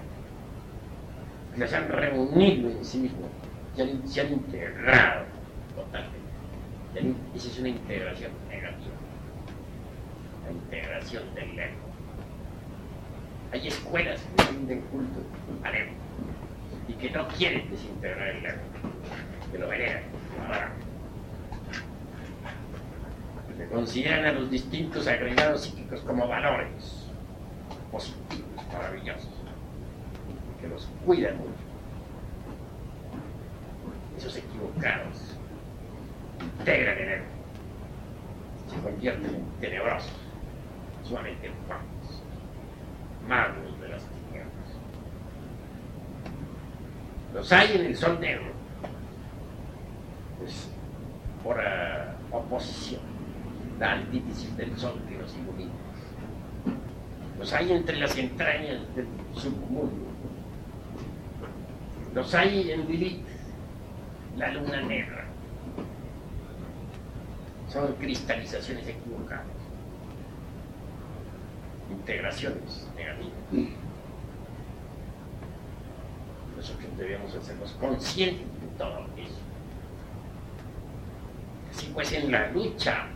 [1.57, 3.29] se han reunido en sí mismos,
[3.75, 5.25] se han, se han integrado
[5.75, 6.25] totalmente.
[7.35, 8.95] Esa es una integración negativa,
[10.45, 11.85] la integración del ego.
[13.51, 15.19] Hay escuelas que rinden culto
[15.63, 15.91] al ego
[16.87, 18.61] y que no quieren desintegrar el ego,
[19.51, 20.03] que lo veneran,
[23.57, 27.09] que consideran a los distintos agregados psíquicos como valores
[27.91, 29.34] positivos, maravillosos,
[30.61, 31.51] que los cuidan mucho.
[34.17, 35.35] Esos equivocados
[36.59, 37.25] integran el ego,
[38.69, 40.11] se convierten en tenebrosos,
[41.03, 42.23] sumamente enfermos,
[43.27, 44.05] magos de las
[47.35, 48.45] los hay en el sol negro,
[51.43, 53.01] por uh, oposición,
[53.77, 55.73] la antítesis del sol que nos ilumina.
[57.37, 60.04] Los hay entre las entrañas del submundo.
[62.15, 63.25] Los hay en Lilith,
[64.37, 65.25] la luna negra.
[67.69, 69.45] Son cristalizaciones equivocadas,
[71.91, 73.75] integraciones negativas
[76.55, 79.39] nosotros debemos hacernos conscientes de todo eso.
[81.71, 83.07] Así pues, en la lucha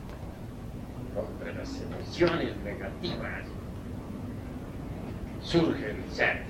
[1.15, 3.43] contra las emociones negativas
[5.41, 6.48] surge el ser.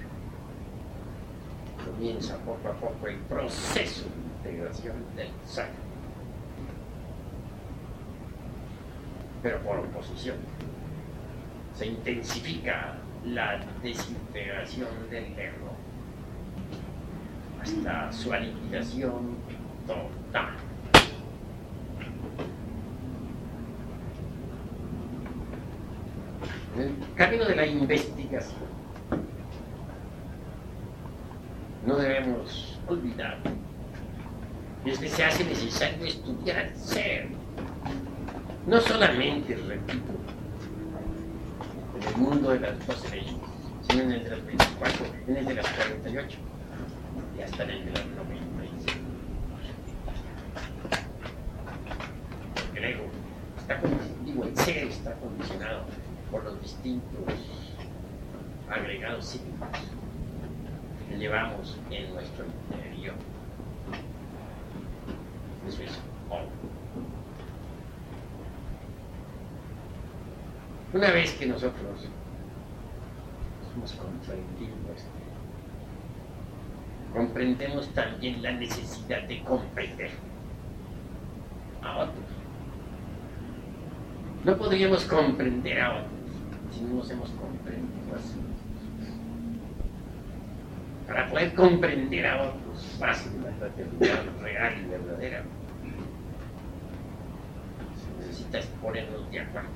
[1.99, 4.05] Comienza poco a poco el proceso
[4.43, 5.67] de integración del ser.
[9.43, 10.37] Pero por oposición
[11.73, 12.95] se intensifica
[13.25, 15.73] la desintegración del ego
[17.61, 19.35] hasta su aniquilación
[19.85, 20.53] total.
[26.77, 28.69] el camino de la investigación
[31.88, 33.37] no debemos olvidar
[34.85, 37.27] es que se hace necesario estudiar al ser.
[38.65, 40.13] No solamente, repito,
[41.95, 43.35] en el mundo de las 12 leyes,
[43.89, 46.37] sino en el de las 24, en el de las 48
[47.37, 48.97] y hasta en el de las 96.
[52.75, 53.03] El ego
[53.59, 55.81] está condicionado, el ser está condicionado
[56.31, 57.33] por los distintos
[58.69, 59.98] agregados psíquicos
[61.19, 63.15] llevamos en nuestro interior.
[65.67, 65.99] Eso es
[66.29, 66.47] all.
[70.93, 72.07] Una vez que nosotros
[73.75, 75.09] hemos comprendido esto,
[77.13, 80.11] comprendemos también la necesidad de comprender
[81.83, 82.25] a otros.
[84.45, 86.11] No podríamos comprender a otros
[86.71, 88.48] si no nos hemos comprendido así.
[91.09, 93.15] Para poder comprender a otros, de la
[93.57, 95.41] fraternidad real y verdadera,
[97.95, 99.69] se necesita ponernos de acuerdo.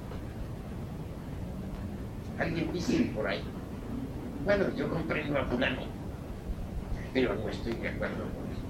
[2.37, 3.41] Alguien dice por ahí,
[4.45, 5.81] bueno, yo comprendo a fulano,
[7.15, 8.67] pero no estoy de acuerdo con esto.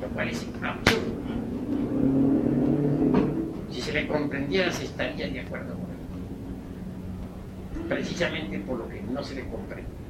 [0.00, 1.14] Lo cual es absurdo.
[3.70, 5.90] Si se le comprendiera, se estaría de acuerdo con él.
[7.88, 10.03] Precisamente por lo que no se le comprende,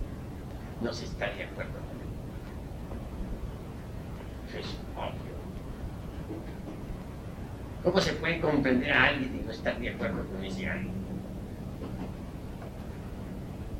[0.84, 2.06] no se está de acuerdo con él.
[4.48, 5.34] Eso es obvio.
[7.82, 10.92] ¿Cómo se puede comprender a alguien y no estar de acuerdo con ese alguien?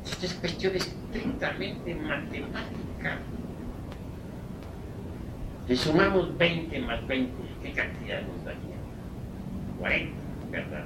[0.03, 3.19] Esto es cuestión estrictamente matemática.
[5.67, 8.75] Le sumamos 20 más 20, ¿qué cantidad nos daría?
[9.79, 10.15] 40,
[10.51, 10.85] ¿verdad?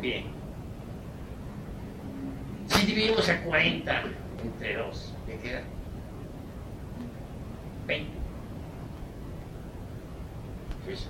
[0.00, 0.39] Bien.
[2.90, 4.02] Dividimos a 40
[4.42, 5.62] entre 2, ¿qué queda?
[7.86, 8.10] 20.
[10.84, 11.08] Pues,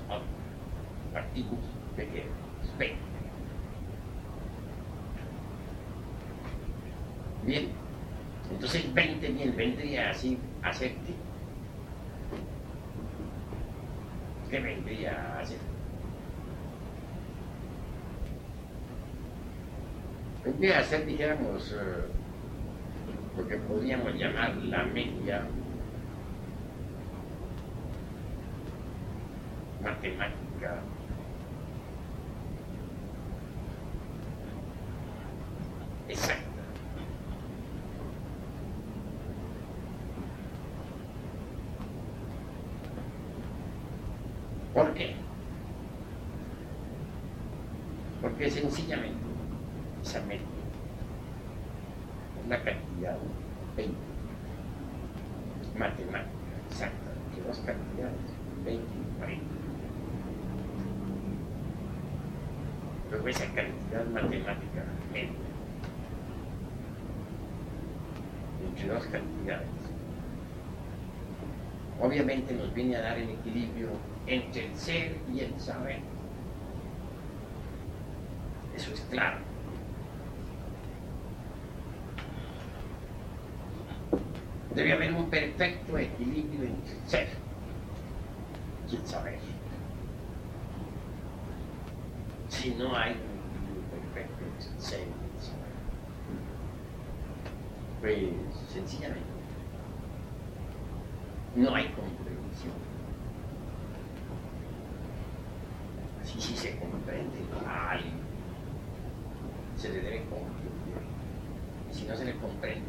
[1.10, 1.58] partimos,
[1.96, 2.24] ¿qué queda?
[2.78, 2.96] 20.
[7.46, 7.68] Bien.
[8.50, 11.14] Entonces 20 bien vendría así a ser qué?
[14.50, 15.69] ¿Qué vendría a ser?
[20.50, 21.76] Vendría a ser, dijéramos, eh,
[23.38, 25.46] lo que podríamos llamar la media
[29.80, 30.82] matemática
[36.08, 36.44] exacta.
[44.74, 45.14] ¿Por qué?
[48.20, 49.30] Porque sencillamente
[50.02, 50.40] esa media
[52.42, 53.16] es la cantidad
[53.76, 53.94] 20
[55.78, 56.30] matemática
[56.68, 58.14] exacta de dos cantidades,
[58.64, 59.44] 20 y 40.
[63.10, 65.30] Luego esa cantidad matemática media
[68.66, 69.68] entre dos cantidades
[72.10, 73.90] obviamente nos viene a dar el equilibrio
[74.26, 76.00] entre el ser y el saber.
[78.74, 79.38] Eso es claro.
[84.74, 87.28] Debe haber un perfecto equilibrio entre el ser
[88.90, 89.38] y el saber.
[92.48, 95.70] Si no hay un equilibrio perfecto entre el ser y el saber,
[98.00, 99.29] pues sencillamente
[101.56, 102.74] no hay comprensión.
[106.22, 108.14] Así sí se comprende a alguien,
[109.76, 111.02] se le debe comprender.
[111.90, 112.88] Y si no se le comprende,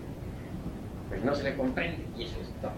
[1.09, 2.71] pues no se le comprende y eso es todo.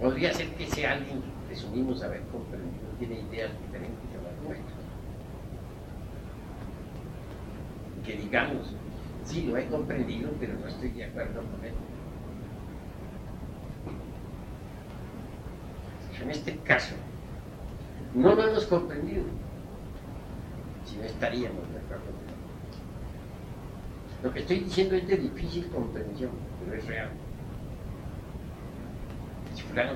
[0.00, 4.78] Podría ser que ese alguien que presumimos haber comprendido tiene ideas diferentes a las nuestras.
[8.04, 8.74] Que digamos,
[9.28, 11.74] sí, lo he comprendido, pero no estoy de acuerdo con él.
[16.22, 16.94] En este caso,
[18.14, 19.22] no lo hemos comprendido,
[20.84, 22.34] si no estaríamos de acuerdo con él.
[24.24, 26.32] Lo que estoy diciendo es de difícil comprensión,
[26.64, 27.10] pero es real.
[29.54, 29.92] Si fulano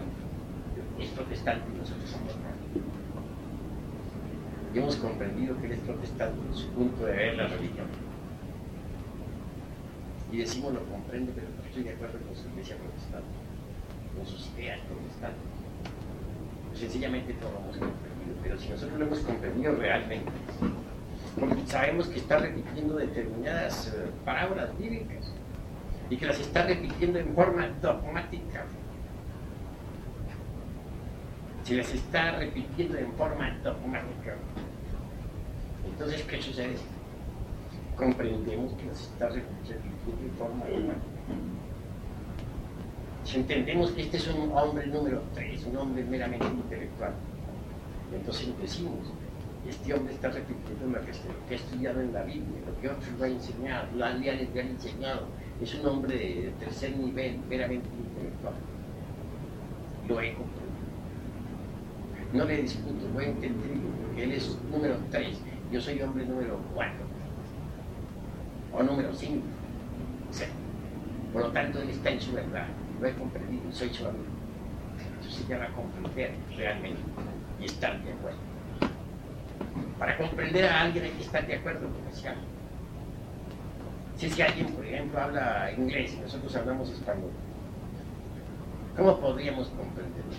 [1.00, 2.52] es protestante nosotros somos no.
[4.72, 8.11] Y hemos comprendido que él es protestante en su punto de ver la religión
[10.32, 13.28] y decimos lo comprende, pero no estoy de acuerdo con su iglesia protestante,
[14.16, 15.52] con sus ideas protestantes.
[16.68, 20.32] Pues sencillamente todo lo hemos comprendido, pero si nosotros lo hemos comprendido realmente,
[21.66, 25.32] sabemos que está repitiendo determinadas uh, palabras bíblicas,
[26.08, 28.64] y que las está repitiendo en forma dogmática.
[31.64, 34.34] Si las está repitiendo en forma dogmática,
[35.86, 36.76] entonces, ¿qué sucede?
[37.96, 41.12] Comprendemos que las está repitiendo en forma dogmática.
[43.24, 47.12] Si entendemos que este es un hombre número 3, un hombre meramente intelectual,
[48.12, 48.98] entonces decimos,
[49.68, 51.12] este hombre está repitiendo lo que,
[51.54, 54.68] ha estudiado en la Biblia, lo que otros lo han enseñado, lo han, le han
[54.68, 55.26] enseñado.
[55.60, 58.54] Es un hombre de tercer nivel, meramente intelectual.
[60.08, 60.72] Lo he comprendido.
[62.32, 65.38] No le discuto, lo he entendido, porque él es número 3,
[65.70, 66.92] yo soy hombre número 4,
[68.72, 69.42] o número 5.
[71.32, 72.66] Por lo tanto, él está en su verdad,
[73.00, 74.24] lo he comprendido, soy su amigo.
[75.14, 77.00] Entonces se llama comprender realmente
[77.60, 78.38] y estar de acuerdo.
[79.98, 82.28] Para comprender a alguien hay que estar de acuerdo con ese
[84.16, 87.30] Si es que alguien, por ejemplo, habla inglés y nosotros hablamos español,
[88.96, 90.32] ¿cómo podríamos comprenderlo?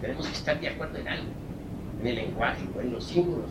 [0.00, 1.30] Tenemos que estar de acuerdo en algo,
[2.00, 3.50] en el lenguaje o en los símbolos,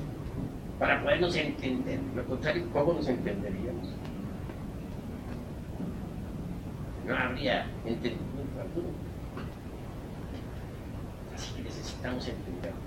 [0.80, 2.00] para podernos entender.
[2.16, 3.90] Lo contrario, ¿cómo nos entenderíamos?
[7.10, 8.90] No habría entendimiento alguno.
[11.34, 12.84] Así que necesitamos entendernos.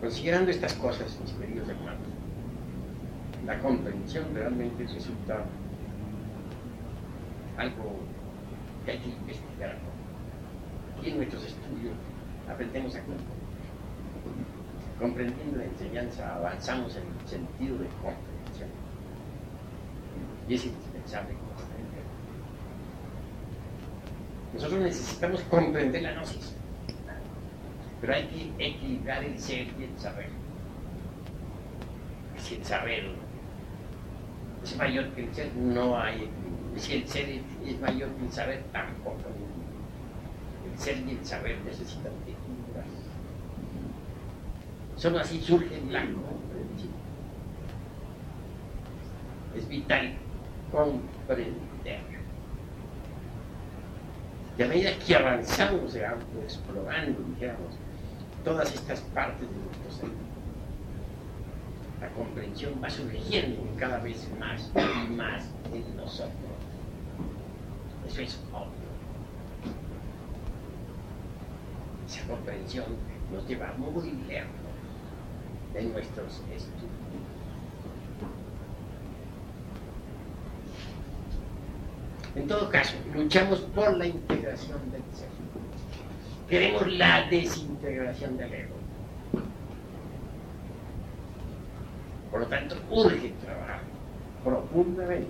[0.00, 2.08] Considerando estas cosas, mis queridos hermanos,
[3.44, 5.44] la comprensión realmente resulta
[7.58, 7.98] algo
[8.86, 9.76] que hay que investigar.
[11.02, 11.94] Y en nuestros estudios
[12.48, 13.35] aprendemos a comprender.
[14.98, 18.70] Comprendiendo la enseñanza avanzamos en el sentido de comprensión.
[20.48, 22.04] Y es indispensable comprender.
[24.54, 26.56] Nosotros necesitamos comprender la gnosis
[28.00, 30.28] pero hay que equilibrar el ser y el saber.
[32.38, 33.04] Si el saber
[34.62, 36.76] es mayor que el ser, no hay equilibrio.
[36.76, 37.28] Si el ser
[37.66, 39.24] es mayor que el saber, tampoco
[40.70, 42.35] El ser y el saber necesitan equilibrarse.
[44.96, 46.94] Solo así surge la comprensión.
[49.54, 50.14] Es vital
[50.72, 52.00] comprender.
[54.58, 57.74] Y a medida que avanzamos, explorando, dijéramos,
[58.42, 60.16] todas estas partes de nuestro ser.
[62.00, 66.32] La comprensión va surgiendo cada vez más y más en nosotros.
[68.06, 68.86] Eso es obvio.
[72.06, 72.86] Esa comprensión
[73.30, 74.65] nos lleva muy lejos
[75.76, 76.90] de nuestros estudios.
[82.34, 85.28] En todo caso, luchamos por la integración del ser.
[86.48, 88.74] Queremos la desintegración del ego.
[92.30, 93.80] Por lo tanto, urge trabajar
[94.44, 95.28] profundamente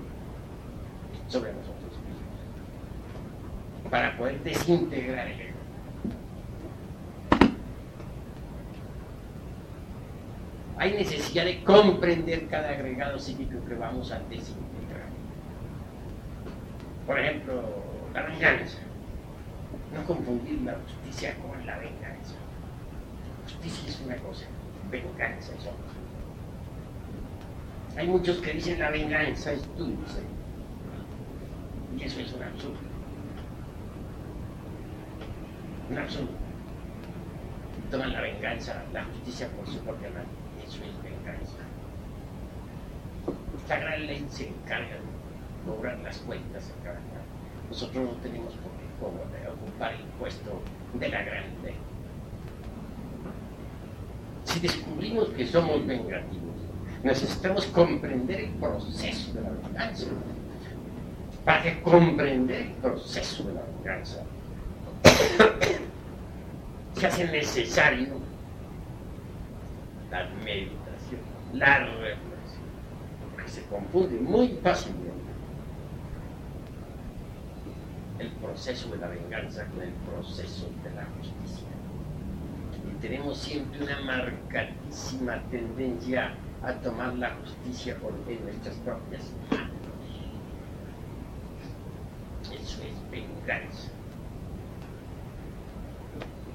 [1.28, 5.45] sobre nosotros mismos para poder desintegrar el ego.
[10.78, 15.08] Hay necesidad de comprender cada agregado psíquico que vamos a desintegrar.
[17.06, 17.62] Por ejemplo,
[18.12, 18.78] la venganza.
[19.94, 22.34] No confundir la justicia con la venganza.
[23.44, 24.44] Justicia es una cosa,
[24.90, 25.96] venganza es otra.
[27.96, 30.20] Hay muchos que dicen la venganza es dulce.
[31.96, 32.76] Y eso es un absurdo.
[35.88, 36.28] Un absurdo.
[37.90, 40.28] Toman la venganza, la justicia por su propia mano.
[40.66, 41.58] Eso es venganza.
[43.66, 47.18] Esta gran ley se encarga de cobrar las cuentas a cada uno.
[47.68, 50.62] Nosotros no tenemos por qué ocupar el puesto
[50.94, 51.74] de la grande.
[54.44, 56.54] Si descubrimos que somos vengativos,
[57.02, 60.06] necesitamos comprender el proceso de la venganza.
[61.44, 64.22] Para que comprender el proceso de la venganza
[66.94, 68.14] se hace necesario
[70.12, 71.20] la meditación,
[71.52, 72.25] la reflexión,
[73.56, 75.14] se confunde muy fácilmente
[78.18, 81.68] el proceso de la venganza con el proceso de la justicia.
[82.86, 89.70] Y tenemos siempre una marcadísima tendencia a tomar la justicia por nuestras propias manos.
[92.42, 93.88] Eso es venganza.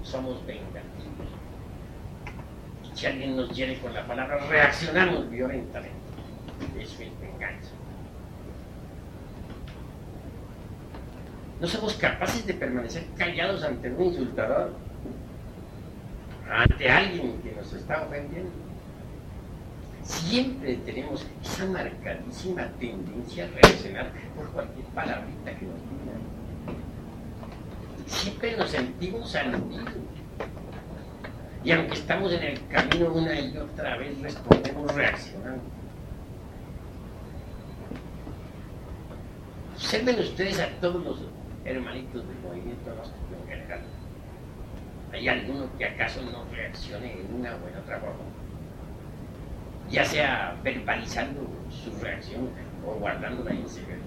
[0.04, 1.30] Somos vengativos.
[2.93, 6.01] Si alguien nos hiere con la palabra, reaccionamos violentamente.
[6.80, 7.72] Es venganza.
[11.59, 14.74] No somos capaces de permanecer callados ante un insultador,
[16.49, 18.49] ante alguien que nos está ofendiendo.
[20.03, 26.22] siempre tenemos esa marcadísima tendencia a reaccionar por cualquier palabrita que nos digan.
[28.07, 29.93] Siempre nos sentimos aludidos.
[31.64, 35.80] Y aunque estamos en el camino una y otra vez, respondemos reaccionando.
[39.92, 41.18] Observen ustedes a todos los
[41.66, 43.82] hermanitos del movimiento gnóstico en general.
[45.12, 48.24] ¿Hay alguno que acaso no reaccione en una o otra forma?
[49.89, 52.52] Ya sea verbalizando su reacción
[52.88, 54.06] o guardándola en secreto.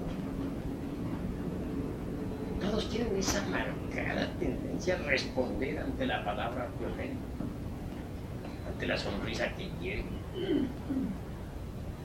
[2.62, 7.44] Todos tienen esa marcada tendencia a responder ante la palabra violenta,
[8.66, 10.06] ante la sonrisa que quiere,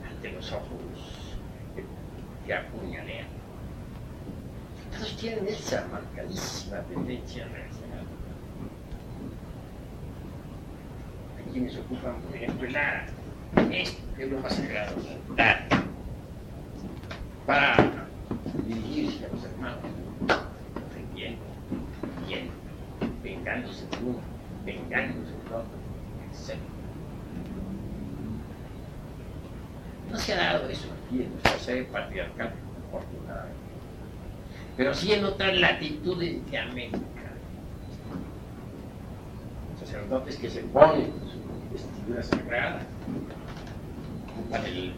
[0.05, 1.37] ante los ojos
[2.45, 3.38] que apuñalean.
[4.91, 8.03] Todos tienen esa marcadísima tendencia a reaccionar.
[11.37, 12.75] Hay quienes ocupan, por ejemplo, el
[13.69, 13.81] que
[14.23, 14.95] es lo más sagrado,
[15.35, 15.67] dar,
[17.45, 18.07] para
[18.65, 19.79] dirigirse a los hermanos,
[20.87, 21.43] ofendiendo,
[22.27, 22.49] bien,
[23.23, 24.19] vengándose de uno,
[24.65, 25.77] vengándose del otro,
[26.31, 26.57] etc.
[30.11, 32.53] No se ha dado eso aquí en nuestra sede patriarcal,
[32.87, 33.68] afortunadamente
[34.79, 36.99] pero sí en otras latitudes de América.
[39.77, 42.81] Sacerdotes que se ponen su vestidura sagrada,
[44.31, 44.93] ocupan el,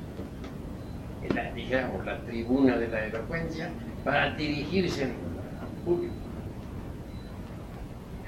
[1.34, 3.72] la, digamos, la tribuna de la elocuencia
[4.04, 6.14] para dirigirse al público.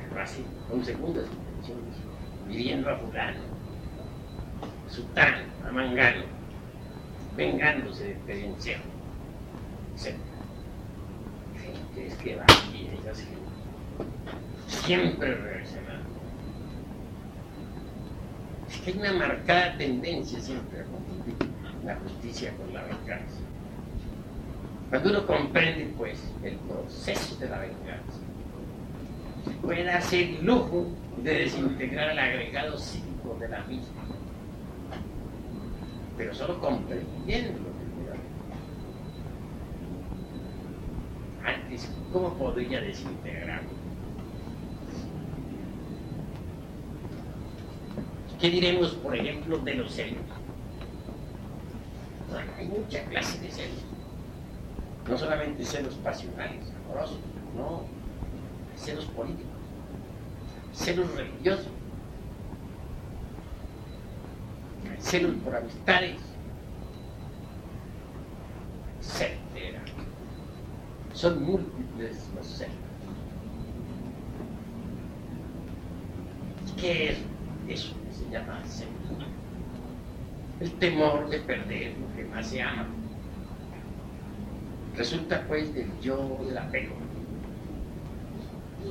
[0.09, 1.97] Pero así, con segundas intenciones,
[2.47, 3.41] viviendo a fulano,
[4.89, 6.23] sutano, a mangano,
[7.37, 10.32] vengándose de etc
[11.97, 16.09] es que va ellas que siempre reaccionando.
[18.69, 21.35] Es que hay una marcada tendencia siempre a confundir
[21.85, 23.39] la justicia con la venganza.
[24.89, 28.19] Cuando uno comprende pues el proceso de la venganza,
[29.61, 30.87] puede hacer lujo
[31.17, 34.03] de desintegrar el agregado psíquico de la misma.
[36.17, 37.72] Pero solo comprendiendo
[41.43, 43.69] antes, ¿cómo podría desintegrarlo?
[48.39, 50.19] ¿Qué diremos, por ejemplo, de los celos?
[52.57, 53.83] Hay mucha clase de celos.
[55.07, 57.19] No solamente celos pasionales, amorosos,
[57.55, 57.83] no,
[58.75, 59.51] celos políticos,
[60.73, 61.67] celos religiosos,
[64.99, 66.17] celos por amistades,
[69.01, 69.42] etcétera.
[71.13, 72.73] Son múltiples los celos.
[76.79, 77.17] ¿Qué es
[77.67, 78.89] eso que se llama celo?
[80.59, 82.87] El temor de perder lo que más se ama.
[84.97, 86.95] Resulta pues del yo del apego.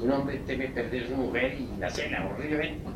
[0.00, 2.88] Un hombre teme perder su mujer y la cela horriblemente.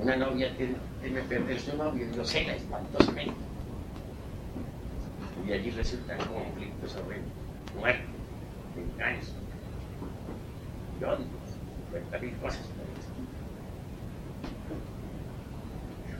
[0.00, 3.34] Una novia teme perder su novio y lo cela espantosamente.
[5.46, 7.41] Y allí resultan conflictos horribles
[7.78, 8.04] muerte,
[8.76, 9.32] venganza,
[11.00, 11.26] y odio,
[11.90, 12.68] cuenta mil cosas.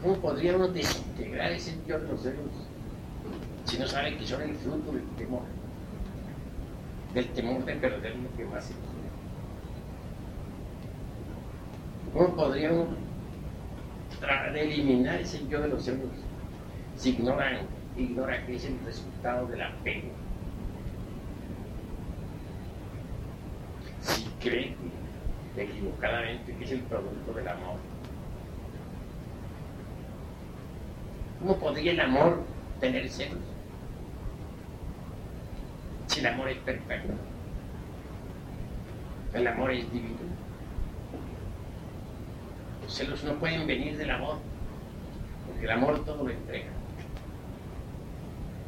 [0.03, 2.51] ¿Cómo podría uno desintegrar ese yo de los celos
[3.65, 5.43] si no sabe que son el fruto del temor?
[7.15, 8.75] Del temor de perder lo que más se.
[12.13, 12.97] ¿Cómo podría uno
[14.53, 16.11] de eliminar ese yo de los celos
[16.97, 17.61] si ignoran,
[17.97, 20.22] ignora que es el resultado del apego?
[24.03, 24.75] Si cree
[25.57, 27.77] equivocadamente que es el producto del amor.
[31.41, 32.43] ¿Cómo podría el amor
[32.81, 33.39] tener celos?
[36.07, 37.15] Si el amor es perfecto.
[39.33, 40.19] El amor es divino.
[42.83, 44.37] Los celos no pueden venir del amor,
[45.47, 46.71] porque el amor todo lo entrega.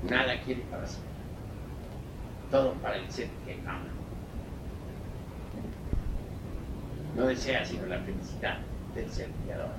[0.09, 0.99] Nada quiere para sí.
[2.51, 3.89] Todo para el ser que ama.
[7.17, 8.59] No desea sino la felicidad
[8.95, 9.71] del ser creador.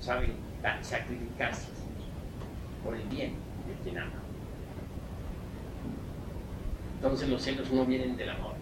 [0.00, 0.30] Sabe
[0.82, 1.68] sacrificarse
[2.82, 3.34] por el bien
[3.66, 4.12] de quien ama.
[6.96, 8.54] Entonces los celos no vienen del amor,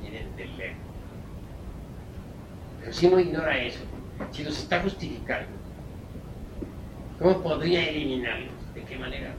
[0.00, 0.76] vienen del ego.
[2.80, 3.80] Pero si uno ignora eso,
[4.32, 5.48] si los está justificando,
[7.18, 8.52] ¿cómo podría eliminarlos?
[8.74, 9.34] ¿De qué manera?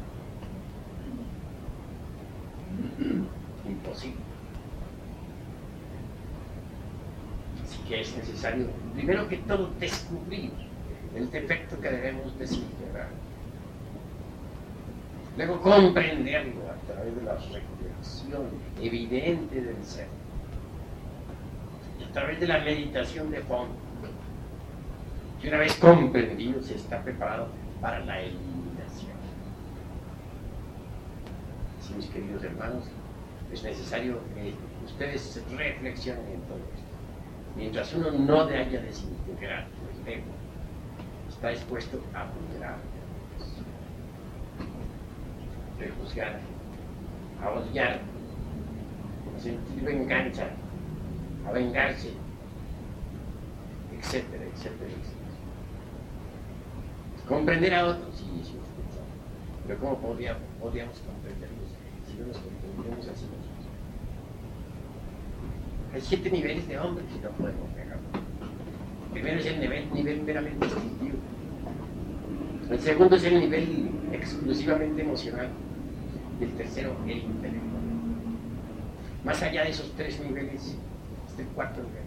[4.07, 4.29] Imposible.
[7.65, 10.51] Si que es necesario, primero que todo, descubrir
[11.15, 13.09] el defecto que debemos desintegrar.
[15.37, 18.47] Luego comprenderlo a través de la reflexión
[18.81, 20.07] evidente del ser.
[21.99, 23.75] Y a través de la meditación de fondo.
[25.41, 27.47] Y una vez comprendido, se está preparado
[27.79, 29.13] para la eliminación.
[31.79, 32.83] Así, mis queridos hermanos,
[33.51, 34.53] es necesario que
[34.85, 36.89] ustedes reflexionen en todo esto.
[37.55, 39.67] Mientras uno no de haya desintegrar
[40.05, 40.25] el ego,
[41.27, 42.77] está expuesto a vulnerar,
[45.75, 46.39] a prejuzgar,
[47.41, 48.01] a odiar,
[49.35, 50.47] a sentir venganza,
[51.47, 52.13] a vengarse,
[53.97, 55.19] etcétera, etcétera, etcétera.
[57.27, 58.55] Comprender a otros, sí, sí,
[59.67, 61.69] pero ¿cómo podríamos, comprenderlos
[62.07, 63.25] si no nos comprendemos así?
[65.93, 68.03] Hay siete niveles de hombres y no podemos pegarlo.
[69.07, 71.17] El primero es el nivel, nivel meramente instintivo.
[72.69, 75.49] El segundo es el nivel exclusivamente emocional.
[76.39, 77.83] Y el tercero, el intelectual.
[79.25, 80.77] Más allá de esos tres niveles,
[81.27, 82.03] está el cuarto nivel.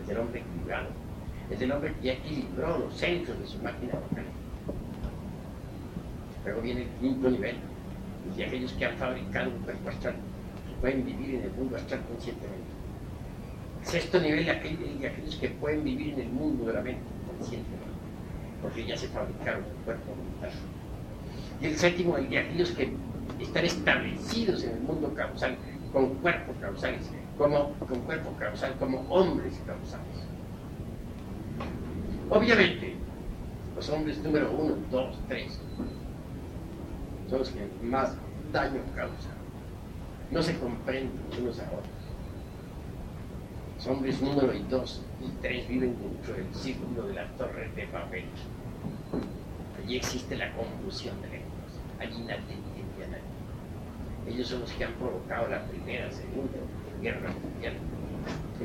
[0.00, 0.88] Es del hombre equilibrado.
[1.50, 4.24] Es del hombre que ya equilibró los centros de su máquina vocal.
[6.44, 7.56] Luego viene el quinto nivel,
[8.36, 9.88] de aquellos que han fabricado un cuerpo
[10.80, 12.66] pueden vivir en el mundo astral conscientemente.
[13.82, 17.02] Sexto nivel de aquellos, de aquellos que pueden vivir en el mundo de la mente
[17.26, 17.86] conscientemente,
[18.62, 20.50] porque ya se fabricaron un cuerpo mental.
[21.60, 22.92] Y el séptimo, el de aquellos que
[23.40, 25.56] están establecidos en el mundo causal,
[25.92, 30.28] con cuerpos causales, como, con cuerpo causal, como hombres causales.
[32.30, 32.94] Obviamente,
[33.74, 35.58] los hombres número uno, dos, tres,
[37.30, 38.16] son los que más
[38.52, 39.37] daño causan
[40.30, 41.88] no se comprenden unos a otros.
[43.76, 47.86] Los hombres número y dos y tres viven dentro del círculo de las torres de
[47.86, 48.24] papel.
[49.82, 51.48] Allí existe la confusión de lenguas.
[52.00, 54.34] Allí nadie entiende a nadie.
[54.34, 56.58] Ellos son los que han provocado la primera, segunda
[57.00, 57.74] guerra mundial.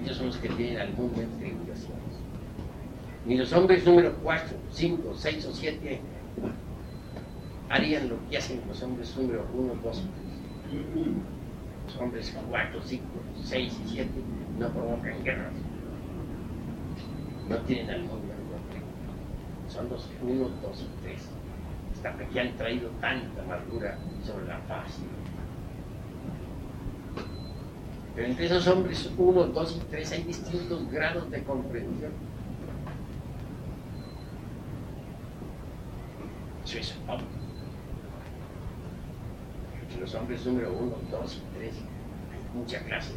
[0.02, 2.14] Ellos son los que tienen al mundo en tribulaciones.
[3.26, 6.02] Ni los hombres número cuatro, cinco, seis o siete
[7.70, 10.34] harían lo que hacen los hombres número uno, dos y tres
[11.86, 13.04] los hombres 4, 5,
[13.44, 14.10] 6 y 7
[14.60, 15.54] no provocan guerras.
[17.50, 18.34] No tienen al mundo.
[19.68, 21.30] Son los 1, 2 y 3.
[21.96, 25.00] Hasta que han traído tanta amargura sobre la paz.
[28.16, 32.12] Pero entre esos hombres 1, 2 y 3 hay distintos grados de comprensión.
[36.64, 37.43] Eso es obvio
[40.00, 43.14] los hombres número uno, dos tres, hay mucha clase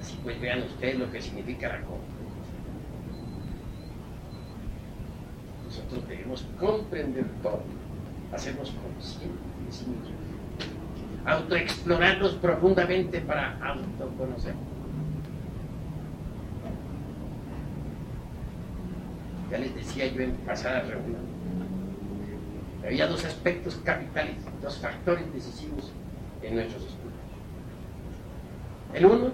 [0.00, 2.12] Así pues vean ustedes lo que significa la comprensión.
[5.64, 7.62] Nosotros debemos comprender todo,
[8.32, 9.86] hacernos conscientes
[11.24, 14.62] autoexplorarnos profundamente para autoconocernos.
[19.50, 20.82] Ya les decía yo en pasada
[22.84, 25.92] había dos aspectos capitales, dos factores decisivos
[26.42, 27.12] en nuestros estudios.
[28.94, 29.30] El uno,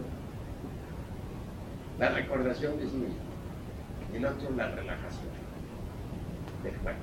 [1.99, 3.17] la recordación de sí mismo.
[4.15, 5.29] El otro, la relajación
[6.63, 7.03] del cuerpo.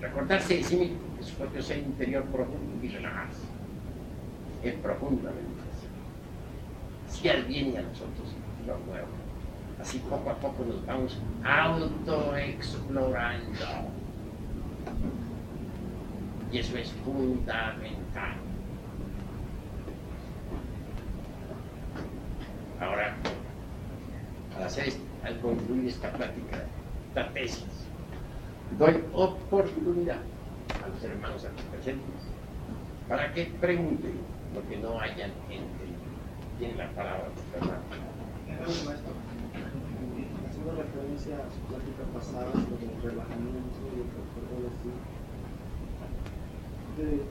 [0.00, 3.46] Recordarse de sí mismo, de su propio ser interior profundo y relajarse.
[4.62, 5.86] Es profundamente así.
[7.08, 8.34] Si bien y a nosotros
[8.66, 9.19] lo nuevo.
[9.80, 13.64] Así poco a poco nos vamos autoexplorando.
[16.52, 18.36] Y eso es fundamental.
[22.78, 23.14] Ahora,
[24.56, 24.92] al, hacer,
[25.24, 26.66] al concluir esta plática,
[27.08, 27.86] esta tesis,
[28.78, 30.18] doy oportunidad
[30.84, 32.22] a los hermanos aquí presentes
[33.08, 34.20] para que pregunten
[34.54, 36.00] lo que no hayan entendido.
[36.58, 37.80] Tiene la palabra, hermano
[38.64, 39.12] haciendo
[40.80, 44.92] referencia a su plática pasada sobre el relajamiento y el recuerdo de sí,
[46.96, 47.22] de,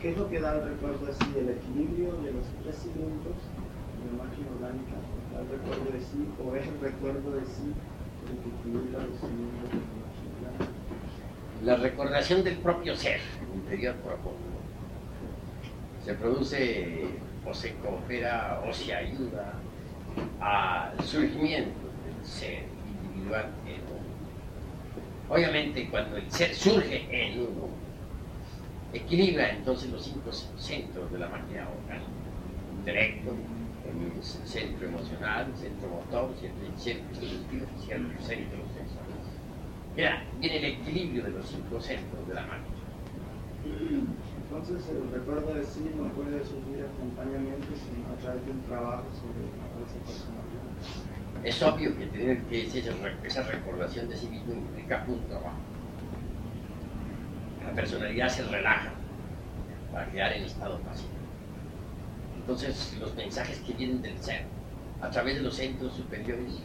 [0.00, 1.26] ¿qué es lo que da el recuerdo de sí?
[1.36, 4.96] ¿El equilibrio de los tres cilindros de la máquina orgánica?
[5.32, 6.20] ¿Da el recuerdo de sí?
[6.36, 7.72] ¿O es el recuerdo de sí
[8.28, 10.80] el que equilibra los cilindros de la máquina orgánica?
[11.64, 13.20] La recordación del propio ser
[13.54, 14.60] interior profundo
[16.04, 17.06] se produce
[17.46, 19.54] o se coopera o se ayuda
[20.40, 21.79] al surgimiento
[22.30, 24.10] ser individual en uno.
[25.28, 27.68] Obviamente cuando el ser surge en uno,
[28.92, 32.10] equilibra entonces los cinco centros de la máquina orgánica.
[32.78, 39.06] Intelecto, el centro emocional, el centro motor, el centro el centro sexual.
[39.96, 42.80] Ya, viene el equilibrio de los cinco centros de la máquina.
[44.50, 49.04] Entonces el recuerdo de sí no puede surgir espontáneamente sino a través de un trabajo
[49.14, 50.39] sobre la falsa personalidad.
[51.44, 52.66] Es obvio que tener que
[53.24, 55.56] esa, recordación de sí mismo implica un trabajo.
[57.64, 58.90] La personalidad se relaja
[59.92, 61.08] para quedar en estado pasivo.
[62.36, 64.44] Entonces los mensajes que vienen del ser
[65.00, 66.60] a través de los centros superiores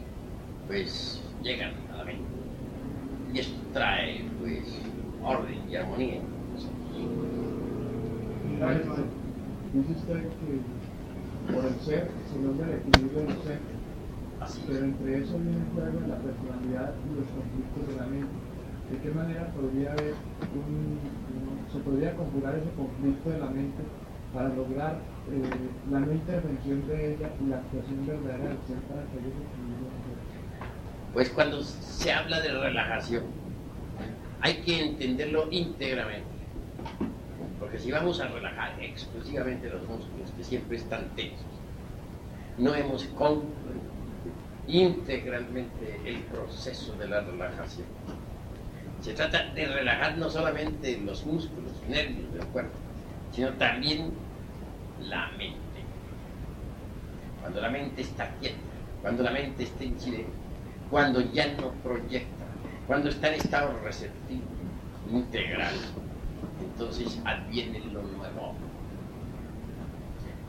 [0.66, 2.24] pues llegan a la mente.
[3.32, 4.78] Y esto trae pues
[5.22, 6.20] orden y armonía.
[9.72, 13.60] Dice usted que por el ser se logra el equilibrio del ser,
[14.66, 18.36] pero entre eso viene en juego la personalidad y los conflictos de la mente.
[18.90, 20.14] ¿De qué manera podría haber
[20.54, 21.00] un,
[21.72, 23.82] se podría conjurar ese conflicto de la mente
[24.32, 25.00] para lograr
[25.32, 25.42] eh,
[25.90, 29.18] la no intervención de ella y la actuación verdadera del ser para que?
[31.12, 33.24] Pues cuando se habla de relajación,
[34.40, 36.36] hay que entenderlo íntegramente.
[37.58, 41.46] Porque si vamos a relajar exclusivamente los músculos que siempre están tensos,
[42.58, 43.85] no hemos concluido
[44.68, 47.86] integralmente el proceso de la relajación.
[49.00, 52.76] Se trata de relajar no solamente los músculos, nervios del cuerpo,
[53.32, 54.12] sino también
[55.08, 55.56] la mente.
[57.40, 58.56] Cuando la mente está quieta,
[59.02, 60.32] cuando la mente está en silencio,
[60.90, 62.44] cuando ya no proyecta,
[62.86, 64.42] cuando está en estado receptivo,
[65.12, 65.74] integral,
[66.60, 68.54] entonces adviene lo nuevo.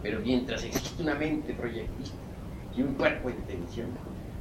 [0.01, 2.26] Pero mientras existe una mente proyectista
[2.77, 3.87] y un cuerpo en tensión,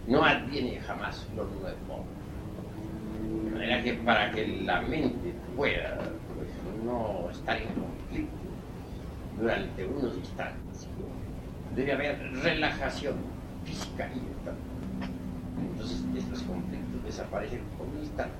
[0.06, 2.04] no adviene jamás lo nuevo.
[3.44, 5.96] De manera que para que la mente pueda
[6.34, 6.48] pues,
[6.84, 8.36] no estar en conflicto
[9.40, 10.86] durante unos instantes,
[11.74, 13.14] debe haber relajación
[13.64, 14.54] física y mental.
[15.72, 18.34] Entonces estos conflictos desaparecen por un instante.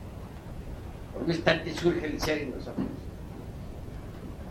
[1.12, 2.86] Por un instante surge el ser en nosotros.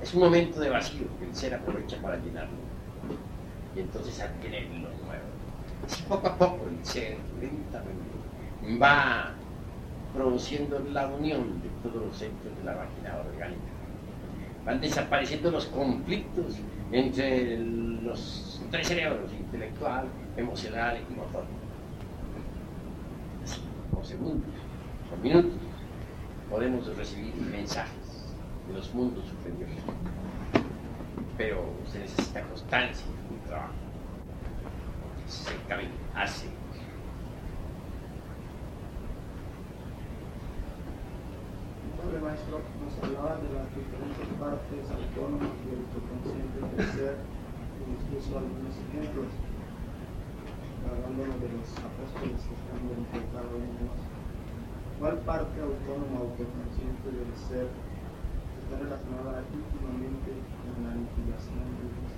[0.01, 2.57] Es un momento de vacío que el ser aprovecha para llenarlo.
[3.75, 4.67] Y entonces adquiere
[6.07, 8.15] poco a poco el ser lentamente
[8.81, 9.33] va
[10.13, 13.61] produciendo la unión de todos los centros de la máquina orgánica.
[14.65, 16.55] Van desapareciendo los conflictos
[16.91, 20.07] entre los tres cerebros, intelectual,
[20.37, 21.43] emocional y motor.
[23.91, 24.49] Por segundos,
[25.09, 25.59] por minutos,
[26.49, 28.33] podemos recibir mensajes
[28.67, 29.77] de los mundos superiores.
[31.37, 33.73] Pero se necesita constancia y trabajo.
[35.27, 36.53] Ese es el camino a seguir.
[41.97, 47.35] Padre Maestro nos hablaba de las diferentes partes autónomas y autoconscientes del ser
[48.15, 49.27] puso algunos ejemplos,
[50.87, 54.15] hablándonos de los apóstoles que están uno de nosotros.
[54.99, 60.31] ¿Cuál parte autónoma autoconsciente del ser está relacionada íntimamente
[60.63, 62.11] con la aniquilación de Dios?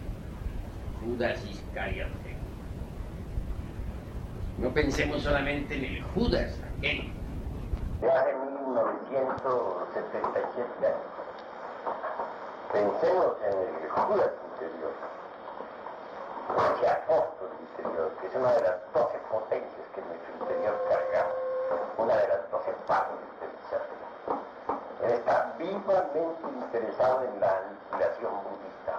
[1.01, 2.37] Judas Iscariote.
[4.58, 7.12] No pensemos solamente en el Judas, aquel
[8.01, 10.95] Ya en 1977
[12.74, 14.93] pensemos en el Judas interior,
[16.74, 21.28] ese apóstol interior, que es una de las doce potencias que nuestro interior carga,
[21.99, 23.84] una de las doce partes del ser.
[25.05, 28.93] Él está vivamente interesado en la aniquilación budista.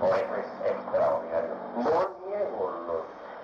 [0.00, 1.54] Por eso es extraordinario.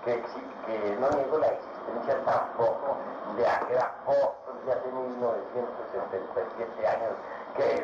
[0.05, 2.97] Que, no niego la existencia tampoco
[3.37, 7.13] de aquel apóstol de hace 1977 años
[7.57, 7.81] que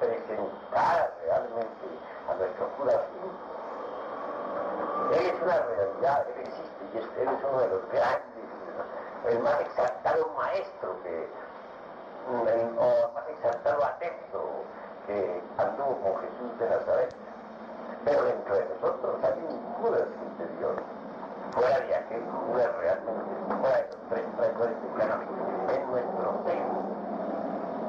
[0.00, 1.86] representara realmente
[2.28, 3.32] a nuestro judaísmo.
[5.12, 8.46] Él es una realidad, él existe y él es uno de los grandes,
[9.28, 14.64] el más exaltado maestro que, el, o más exaltado adepto
[15.06, 17.14] que anduvo con Jesús de Nazaret.
[18.04, 20.82] Pero dentro de nosotros hay un Judas interior,
[21.52, 23.22] fuera de aquel Judas realmente,
[23.60, 26.62] fuera de los tres traidores de en nuestro ser.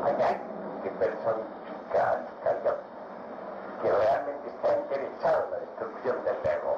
[0.03, 2.79] Hay alguien que personifica a Iscariot,
[3.81, 6.77] que realmente está interesado en la destrucción del ego.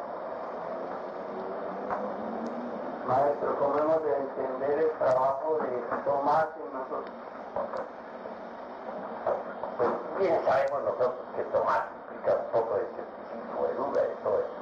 [3.08, 7.16] Maestro, ¿cómo hemos de entender el trabajo de Tomás en nosotros?
[9.78, 14.40] Pues bien sabemos nosotros que Tomás implica un poco de escepticismo, de duda, de todo
[14.40, 14.55] eso.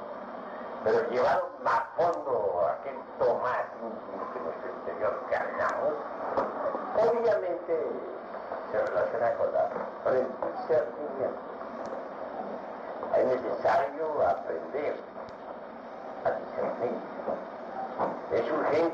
[0.84, 5.94] Pero llevaron a fondo aquel Tomás íntimo que nuestro interior cargamos,
[6.94, 7.72] obviamente
[8.70, 9.64] se relaciona con, la,
[10.12, 11.40] discernimiento.
[13.16, 14.96] Es necesario aprender
[16.24, 16.96] a discernir.
[18.32, 18.93] Es urgente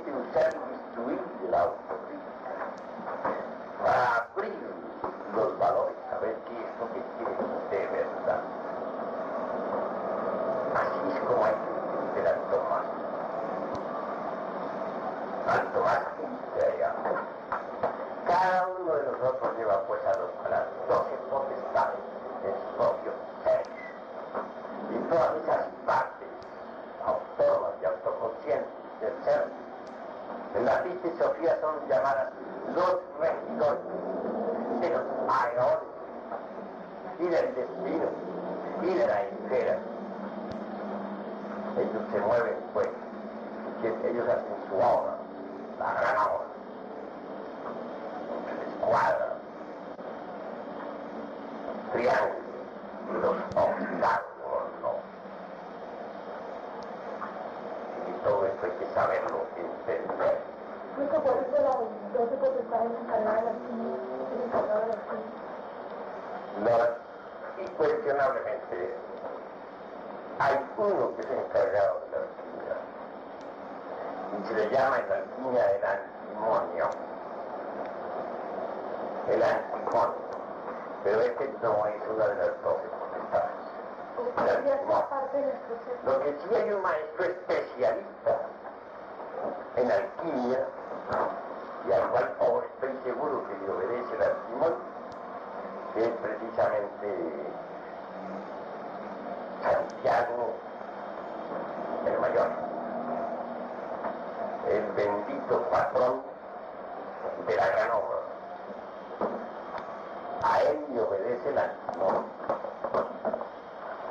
[111.91, 112.25] el antimonio.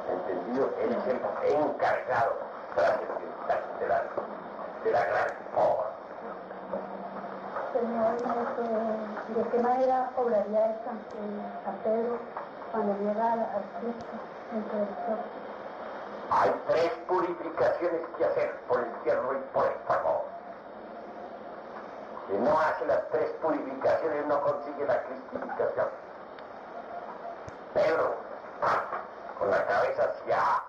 [0.10, 0.70] ¿Entendido?
[0.82, 2.34] Él es el encargado
[2.76, 4.04] de la,
[4.84, 5.90] de la gran obra.
[7.74, 8.18] Señor,
[9.36, 12.18] ¿de qué manera obraría el San, el San Pedro
[12.72, 14.06] cuando llega al, Cristo
[14.52, 15.24] cuerpo?
[16.32, 20.26] Hay tres purificaciones que hacer por el hierro y por el fuego.
[22.28, 26.09] Si no hace las tres purificaciones no consigue la cristificación.
[27.74, 28.16] Pedro,
[29.38, 30.64] con la cabeza hacia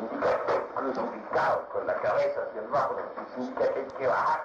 [0.00, 4.44] indica que crucificado con la cabeza hacia el bajo, pues significa que hay que bajar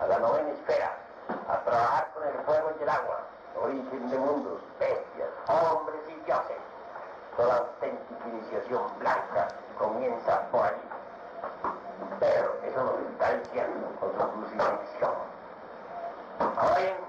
[0.00, 0.96] a la novena esfera,
[1.48, 3.20] a trabajar con el fuego y el agua,
[3.62, 6.56] origen de mundos, bestias, hombres y dioses.
[7.36, 9.48] Toda auténtica iniciación blanca
[9.78, 10.88] comienza por allí.
[12.20, 15.12] Pero eso nos está diciendo con su crucifixión.
[16.56, 17.07] Ahora bien,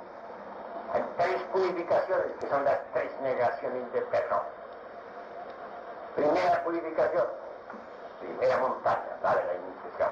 [1.20, 4.42] tres purificaciones que son las tres negaciones de Pedro.
[6.16, 7.26] Primera purificación,
[8.22, 10.10] primera montaña, la de la iniciación.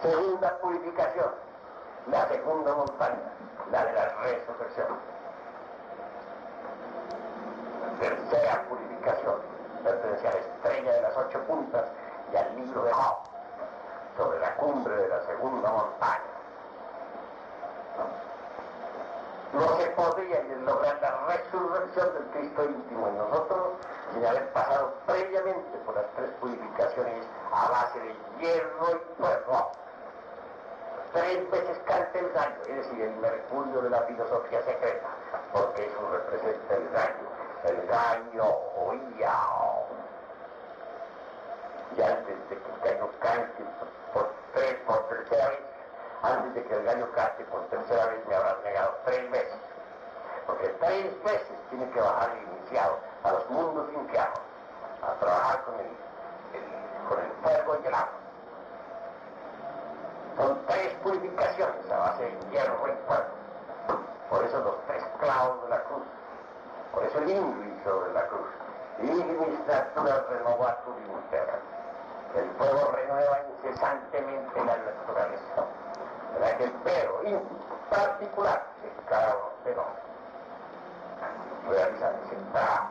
[0.00, 1.34] Segunda purificación,
[2.06, 3.32] la segunda montaña,
[3.72, 4.86] la de la resurrección.
[7.98, 9.40] Tercera purificación,
[9.82, 11.84] pertenece a la estrella de las ocho puntas
[12.32, 13.16] y al libro de Job,
[14.16, 16.29] sobre la cumbre de la segunda montaña.
[19.52, 23.72] No se podría lograr la resurrección del Cristo íntimo en nosotros
[24.14, 29.72] sin haber pasado previamente por las tres purificaciones a base de hierro y fuego.
[31.12, 35.08] Tres veces canta el gallo, es decir, el mercurio de la filosofía secreta,
[35.52, 37.26] porque eso representa el gallo.
[37.64, 38.44] El gallo
[38.86, 39.34] oía.
[41.96, 43.64] Y antes de que el gallo cante
[44.14, 45.60] por, tres, por tercera vez,
[46.22, 49.58] antes de que el gallo cante por tercera vez me habrás negado tres veces.
[50.46, 54.40] Porque tres veces tiene que bajar el iniciado a los mundos infiernos,
[55.02, 58.08] a trabajar con el, el- con el fuego y el agua.
[60.36, 63.24] Son tres purificaciones a base de hierro y fuego.
[64.30, 66.02] Por eso los tres clavos de la cruz.
[66.92, 68.48] Por eso el ingrid sobre la cruz.
[69.02, 71.10] Ignis natura renovatur in.
[72.40, 75.64] El fuego renueva incesantemente la naturaleza.
[76.34, 77.40] ¿Verdad que el pero en
[77.90, 79.96] particular es cada uno de nosotros?
[81.68, 82.88] Realiza ese trabajo.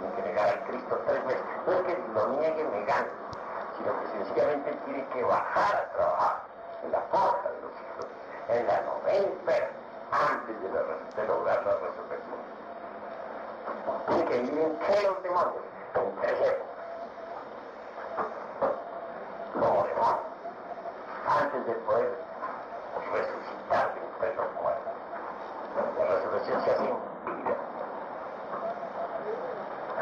[0.00, 1.42] Tiene que negar al Cristo tres veces.
[1.66, 3.10] No es que lo niegue negando,
[3.76, 6.36] sino que sencillamente tiene que bajar a trabajar
[6.84, 8.06] en la forja de los hijos,
[8.48, 9.28] en la novena
[10.10, 12.38] antes de, la- de lograr la resurrección.
[14.06, 15.62] Tiene que vivir entre los demonios,
[15.94, 16.68] en tres épocas.
[19.52, 20.20] Como demonios,
[21.28, 22.18] antes de poder
[23.12, 24.92] resucitar de entre los muertos.
[25.98, 26.60] La resurrección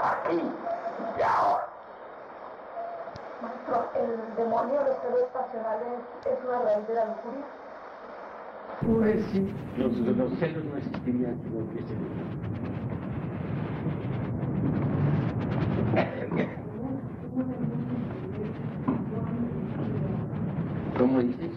[0.03, 0.53] aquí
[1.19, 1.67] y ahora.
[3.41, 3.91] Maestro,
[4.67, 7.45] el de los celos pasionales es una raíz de la lujuria.
[8.85, 11.95] Pues sí, los, los celos no existirían si no hubiese
[20.99, 21.51] ¿Cómo dices?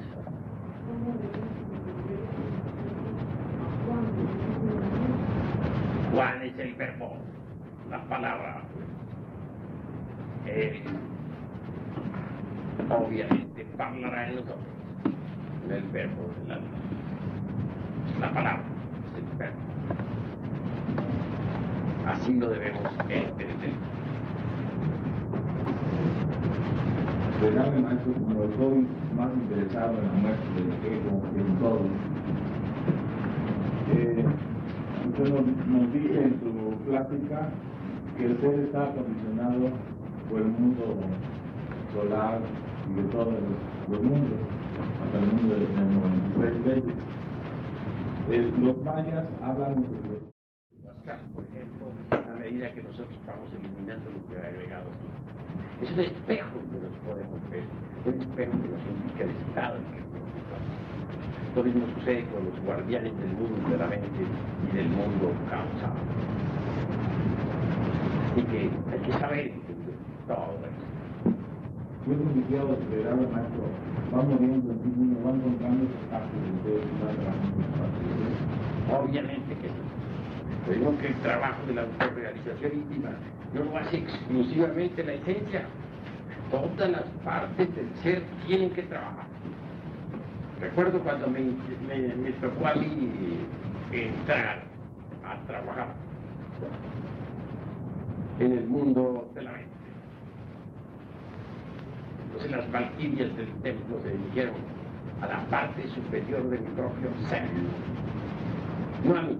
[6.14, 7.16] ¿Cuál es el verbo?
[7.90, 8.62] La palabra.
[10.46, 10.84] Eh,
[12.90, 14.58] obviamente hablará en nosotros.
[15.70, 16.68] El verbo del alma.
[18.20, 18.64] La palabra
[19.16, 19.60] es el verbo.
[22.08, 23.72] Así lo debemos entender.
[27.40, 28.88] Perdóname, maestro, como estoy
[29.34, 31.82] interesado en la muerte del ego que en todo.
[33.92, 34.26] Eh,
[35.08, 37.50] usted nos, dice en su plática
[38.18, 39.70] que el ser está condicionado
[40.30, 40.84] por el mundo
[41.94, 42.40] solar
[42.90, 44.40] y de todos los, los mundos,
[45.04, 45.70] hasta el mundo de los
[46.36, 46.94] 93 veces.
[48.32, 50.30] Eh, los mayas hablan de
[50.86, 51.20] Pascal,
[52.50, 55.86] medida que nosotros vamos eliminando lo que ha agregado aquí.
[55.86, 57.64] Es un espejo que nos podemos ver,
[58.06, 60.10] un espejo que nos indica el estado en que nos.
[61.56, 64.22] Lo mismo sucede con los guardianes del mundo de la mente
[64.66, 65.98] y del mundo causado.
[68.32, 69.54] Así que hay que saber
[70.28, 70.90] todo esto.
[72.08, 73.64] Yo creo que quiero acelerar maestro,
[74.14, 79.06] va muriendo en sí mismo, va encontrando espacios Dios, va trabajando espacios.
[79.06, 79.99] Obviamente que sí.
[80.68, 83.10] Digo que el trabajo de la autorrealización íntima
[83.54, 85.64] no lo hace exclusivamente la esencia.
[86.52, 89.26] Todas las partes del ser tienen que trabajar.
[90.60, 91.40] Recuerdo cuando me,
[91.88, 93.10] me, me tocó a mí
[93.92, 94.64] entrar
[95.26, 95.88] a trabajar
[98.40, 99.70] en el mundo de la mente.
[102.26, 104.56] Entonces las valquirias del templo se dirigieron
[105.22, 107.44] a la parte superior de mi propio ser.
[109.04, 109.40] No a mí,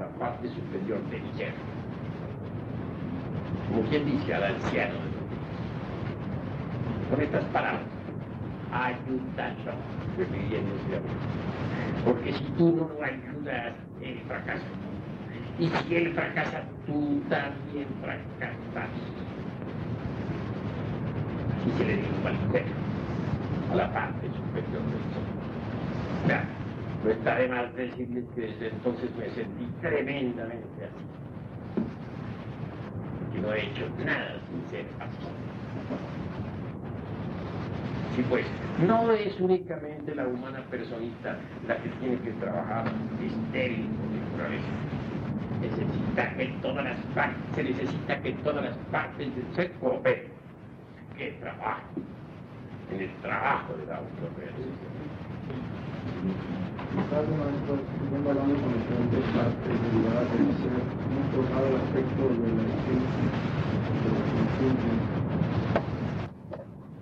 [0.00, 1.52] la parte superior de mi ser.
[3.68, 4.94] Como quien dice, al anciano.
[7.10, 7.82] Con estas palabras,
[8.72, 9.72] ayúdalo,
[10.16, 10.56] mí.
[12.04, 14.64] Porque si tú no lo ayudas, él fracasa.
[15.58, 18.88] Y si él fracasa, tú también fracasas.
[21.60, 22.64] Así se le dijo al ser,
[23.70, 26.59] a la parte superior del ser.
[27.04, 31.04] No está de más decirles que desde entonces me sentí tremendamente así.
[33.32, 35.26] Que no he hecho nada sin ser así.
[38.14, 38.44] Sí, pues,
[38.86, 42.84] no es únicamente la humana personista la que tiene que trabajar
[43.24, 44.66] estéril por naturaleza.
[45.62, 50.32] Necesita que todas las partes, se necesita que todas las partes del ser cooperen,
[51.16, 52.04] que trabajen
[52.92, 55.00] en el trabajo de la autorrealización.
[56.96, 62.66] Maestro, siguiendo hablando con diferentes partes derivadas del ser, hemos tocado el aspecto de la
[62.66, 63.26] conciencia.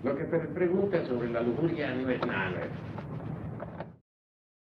[0.05, 2.69] Lo que pregunta sobre la lujuria no es nada.